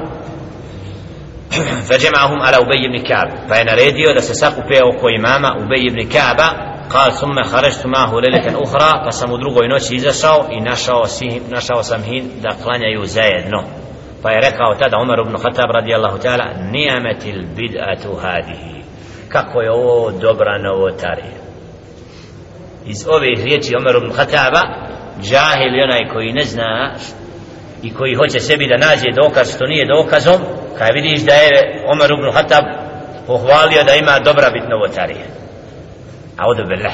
fa 1.88 1.95
džemahum 1.99 2.41
ala 2.47 2.59
Ubej 2.64 2.81
ibn 2.85 3.09
Kaab 3.09 3.29
pa 3.49 3.55
je 3.57 3.64
naredio 3.64 4.14
da 4.14 4.23
se 4.23 4.35
sakupe 4.35 4.77
oko 4.91 5.09
imama 5.09 5.57
Ubej 5.62 5.83
ibn 5.87 6.11
Kaaba 6.12 6.69
قال 6.88 7.12
ثم 7.12 7.43
خرجت 7.43 7.87
معه 7.87 8.12
ليلة 8.21 8.62
أخرى 8.62 9.11
فسم 9.11 9.37
drugoj 9.41 9.69
noći 9.69 9.95
izašao 9.95 10.49
i 10.51 10.61
našao, 10.61 11.07
si, 11.07 11.41
našao 11.49 11.83
sam 11.83 12.03
hin 12.03 12.31
da 12.43 12.57
klanjaju 12.62 13.05
zajedno 13.05 13.62
pa 14.24 14.32
je 14.32 14.42
rekao 14.42 14.76
tada 14.76 14.98
Umar 14.98 15.20
ibn 15.20 15.38
Khattab 15.38 15.72
radijallahu 15.72 16.18
ta'ala 16.18 16.46
ni'amatil 16.72 17.46
bid'atu 17.56 18.22
hadihi. 18.22 18.84
Kako 19.30 19.62
je 19.62 19.72
ovo 19.72 20.12
dobra 20.12 20.58
novotarija. 20.58 21.44
Iz 22.86 23.08
ove 23.08 23.28
riječi 23.44 23.76
Umar 23.80 23.96
ibn 23.96 24.12
Khattaba 24.14 24.62
džahil 25.22 25.84
onaj 25.84 26.10
koji 26.14 26.34
ne 26.34 26.44
zna 26.44 26.94
i 27.84 27.94
koji 27.94 28.16
hoće 28.16 28.40
sebi 28.40 28.68
da 28.68 28.78
nađe 28.78 29.12
dokaz 29.24 29.56
što 29.56 29.66
nije 29.66 29.86
dokazom 29.86 30.40
kada 30.78 30.94
vidiš 30.94 31.22
da 31.22 31.34
je 31.34 31.84
Omer 31.94 32.12
ibn 32.12 32.32
Khattab 32.32 32.64
pohvalio 33.28 33.84
da 33.84 33.96
ima 33.96 34.20
dobra 34.20 34.50
bit 34.50 34.64
novotarija 34.70 35.26
a 36.38 36.44
odu 36.48 36.64
billah. 36.68 36.94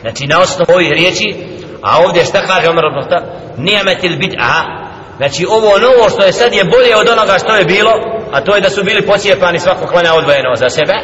Znači 0.00 0.26
na 0.26 0.40
osnovu 0.40 0.72
ovih 0.74 0.90
riječi 0.92 1.34
a 1.82 1.98
ovdje 2.06 2.24
šta 2.24 2.40
kaže 2.46 2.68
Omer 2.68 2.84
ibn 2.84 3.00
Khattab? 3.00 3.24
Ni'amatil 3.58 4.18
bid'a 4.18 4.87
znači 5.18 5.46
ovo 5.50 5.78
novo 5.78 6.10
što 6.10 6.22
je 6.24 6.32
sad 6.32 6.52
je 6.52 6.64
bolje 6.64 6.96
od 6.96 7.08
onoga 7.08 7.38
što 7.38 7.56
je 7.56 7.64
bilo 7.64 7.92
a 8.32 8.40
to 8.40 8.54
je 8.54 8.60
da 8.60 8.70
su 8.70 8.84
bili 8.84 9.06
pocijepani 9.06 9.58
svako 9.58 9.86
klanja 9.86 10.14
odvojeno 10.14 10.56
za 10.56 10.68
sebe 10.70 10.94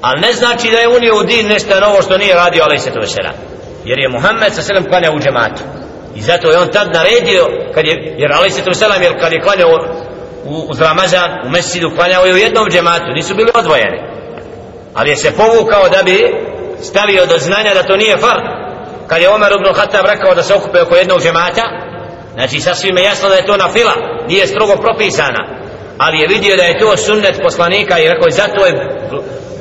ali 0.00 0.20
ne 0.20 0.32
znači 0.32 0.70
da 0.70 0.78
je 0.78 0.88
unio 0.88 1.16
u 1.16 1.22
din 1.22 1.46
nešto 1.46 1.80
novo 1.80 2.02
što 2.02 2.18
nije 2.18 2.34
radio 2.34 2.62
ali 2.64 2.78
se 2.78 2.92
to 2.92 3.00
vesela 3.00 3.30
jer 3.84 3.98
je 3.98 4.08
Muhammed 4.08 4.54
sa 4.54 4.62
selem 4.62 4.84
klanja 4.84 5.12
u 5.12 5.20
džematu 5.20 5.62
I 6.16 6.22
zato 6.22 6.50
je 6.50 6.58
on 6.58 6.68
tad 6.68 6.88
naredio, 6.94 7.46
kad 7.74 7.86
je, 7.86 8.14
jer 8.18 8.32
Ali 8.32 8.50
se 8.50 8.74
selam, 8.74 9.02
jer 9.02 9.20
kad 9.20 9.32
je 9.32 9.40
klanjao 9.40 9.70
u, 10.44 10.66
uz 10.68 10.80
Ramazan, 10.80 11.30
u 11.46 11.50
mesidu, 11.50 11.90
klanjao 11.96 12.24
je 12.24 12.34
u 12.34 12.36
jednom 12.36 12.68
džematu, 12.70 13.10
nisu 13.14 13.34
bili 13.34 13.50
odvojeni. 13.54 13.98
Ali 14.94 15.10
je 15.10 15.16
se 15.16 15.36
povukao 15.36 15.88
da 15.88 16.02
bi 16.02 16.34
stavio 16.82 17.26
do 17.26 17.38
znanja 17.38 17.74
da 17.74 17.82
to 17.82 17.96
nije 17.96 18.16
far. 18.16 18.40
Kad 19.06 19.22
je 19.22 19.28
Omer 19.28 19.52
ibn 19.52 19.74
Khattab 19.74 20.06
rekao 20.06 20.34
da 20.34 20.42
se 20.42 20.54
okupe 20.54 20.82
oko 20.82 20.96
jednog 20.96 21.20
džemata, 21.22 21.62
znači 22.35 22.59
sasvim 22.59 22.97
je 22.97 23.03
jasno 23.03 23.29
da 23.29 23.35
je 23.35 23.45
to 23.45 23.57
na 23.57 23.69
fila, 23.69 23.93
nije 24.27 24.47
strogo 24.47 24.75
propisana. 24.75 25.61
Ali 25.97 26.19
je 26.19 26.27
vidio 26.27 26.57
da 26.57 26.63
je 26.63 26.79
to 26.79 26.97
sunnet 26.97 27.39
poslanika 27.43 27.99
i 27.99 28.09
rekao, 28.09 28.29
zato 28.29 28.65
je 28.65 28.73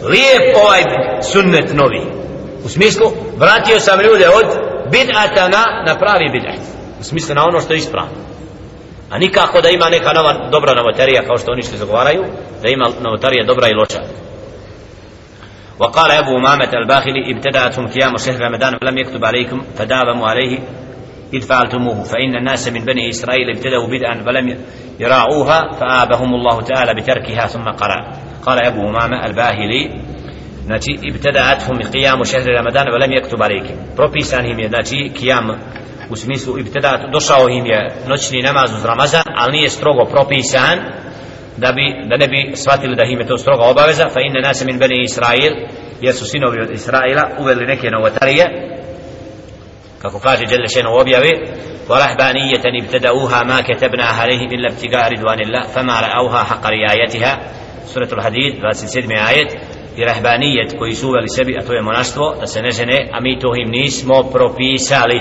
lijep 0.03 0.57
ovaj 0.64 0.83
sunnet 1.33 1.75
novi. 1.75 2.03
U 2.64 2.68
smislu, 2.68 3.12
vratio 3.37 3.81
sam 3.81 4.01
ljude 4.01 4.29
od 4.29 4.46
bid'ata 4.92 5.49
na, 5.49 5.64
na 5.87 5.94
pravi 5.99 6.27
bid'at 6.35 6.61
u 7.01 7.05
smislu 7.05 7.35
na 7.35 7.42
ono 7.44 7.61
što 7.61 7.73
je 7.73 7.79
ispravno 7.79 8.11
a 9.11 9.18
nikako 9.18 9.61
da 9.61 9.68
ima 9.68 9.88
neka 9.88 10.12
nova 10.12 10.49
dobra 10.51 10.75
novotarija 10.75 11.23
kao 11.23 11.38
što 11.38 11.53
oni 11.53 11.62
što 11.62 11.77
zagovaraju 11.77 12.25
da 12.62 12.68
ima 12.68 12.87
novotarija 13.01 13.44
dobra 13.44 13.68
i 13.68 13.75
loša 13.75 14.03
وقال 15.81 16.11
أبو 16.11 16.37
أمامة 16.37 16.73
الباخلي 16.75 17.33
ابتدأتهم 17.33 17.88
قيام 17.88 18.16
شهر 18.16 18.40
رمضان 18.40 18.79
ولم 18.83 18.99
يكتب 18.99 19.25
عليكم 19.25 19.62
فداوموا 19.77 20.29
عليه 20.29 20.59
إذ 21.35 21.40
فعلتموه 21.40 22.03
فإن 22.03 22.37
الناس 22.37 22.68
من 22.68 22.85
بني 22.85 23.09
إسرائيل 23.09 23.51
ابتدأوا 23.57 23.87
بدءا 23.87 24.14
فلم 24.25 24.59
يراعوها 25.01 25.73
فآبهم 25.73 26.35
الله 26.35 26.61
تعالى 26.61 26.94
بتركها 27.01 27.46
ثم 27.46 27.64
قرأ 27.64 28.12
قال 28.46 28.66
أبو 28.66 28.81
أمامة 28.88 29.27
الباهلي 29.27 30.11
znači 30.70 30.92
ibtada'athum 31.03 31.77
qiyamu 31.92 32.25
shahri 32.25 32.53
ramadan 32.55 32.87
wa 32.94 32.99
lam 33.03 33.11
yaktub 33.11 33.40
alaykum 33.42 33.77
propisan 33.96 34.46
im 34.46 34.59
je 34.59 34.68
znači 34.68 35.11
qiyam 35.18 35.46
u 36.11 36.16
smislu 36.16 36.59
ibtada'at 36.59 37.12
došao 37.12 37.49
im 37.49 37.66
je 37.66 37.88
noćni 38.09 38.42
namaz 38.42 38.75
uz 38.75 38.85
ramazan 38.85 39.23
al 39.37 39.51
nije 39.51 39.68
strogo 39.70 40.05
propisan 40.05 40.79
da 41.57 41.73
bi 41.73 41.85
da 42.11 42.16
ne 42.16 42.29
bi 42.29 42.57
shvatili 42.57 42.96
da 42.96 43.03
im 43.03 43.20
je 43.20 43.27
to 43.27 43.38
stroga 43.38 43.64
obaveza 43.64 44.09
fa 44.14 44.20
inna 44.20 44.40
nas 44.40 44.64
min 44.64 44.79
bani 44.79 45.03
israil 45.03 45.53
jer 46.01 46.14
su 46.14 46.25
sinovi 46.27 46.61
od 46.61 46.70
Israila 46.70 47.23
uveli 47.38 47.66
neke 47.66 47.90
novotarije 47.90 48.44
kako 50.05 50.18
kaže 50.18 50.44
Jelle 50.51 50.68
Šenu 50.68 50.90
u 50.90 51.01
objavi 51.01 51.33
ورهبانية 51.90 52.62
ابتدأوها 52.83 53.42
ما 53.42 53.61
كتبناها 53.61 54.20
عليهم 54.23 54.49
إلا 54.53 54.68
ابتغاء 54.73 55.12
رضوان 55.12 55.40
الله 55.40 55.62
فما 55.62 56.01
رأوها 56.01 56.44
حق 56.44 56.66
رعايتها 56.66 57.38
سورة 57.85 58.09
الحديد 58.12 58.53
27 58.62 59.12
آية 59.12 59.49
i 59.96 60.05
rahbanijet 60.05 60.79
koji 60.79 60.92
su 60.92 61.09
uveli 61.09 61.29
sebi, 61.29 61.57
a 61.59 61.66
to 61.66 61.73
je 61.73 61.83
monaštvo, 61.83 62.35
da 62.40 62.46
se 62.46 62.62
ne 62.62 62.70
žene, 62.70 63.09
a 63.12 63.20
mi 63.20 63.38
to 63.38 63.57
im 63.57 63.70
nismo 63.70 64.23
propisali. 64.33 65.20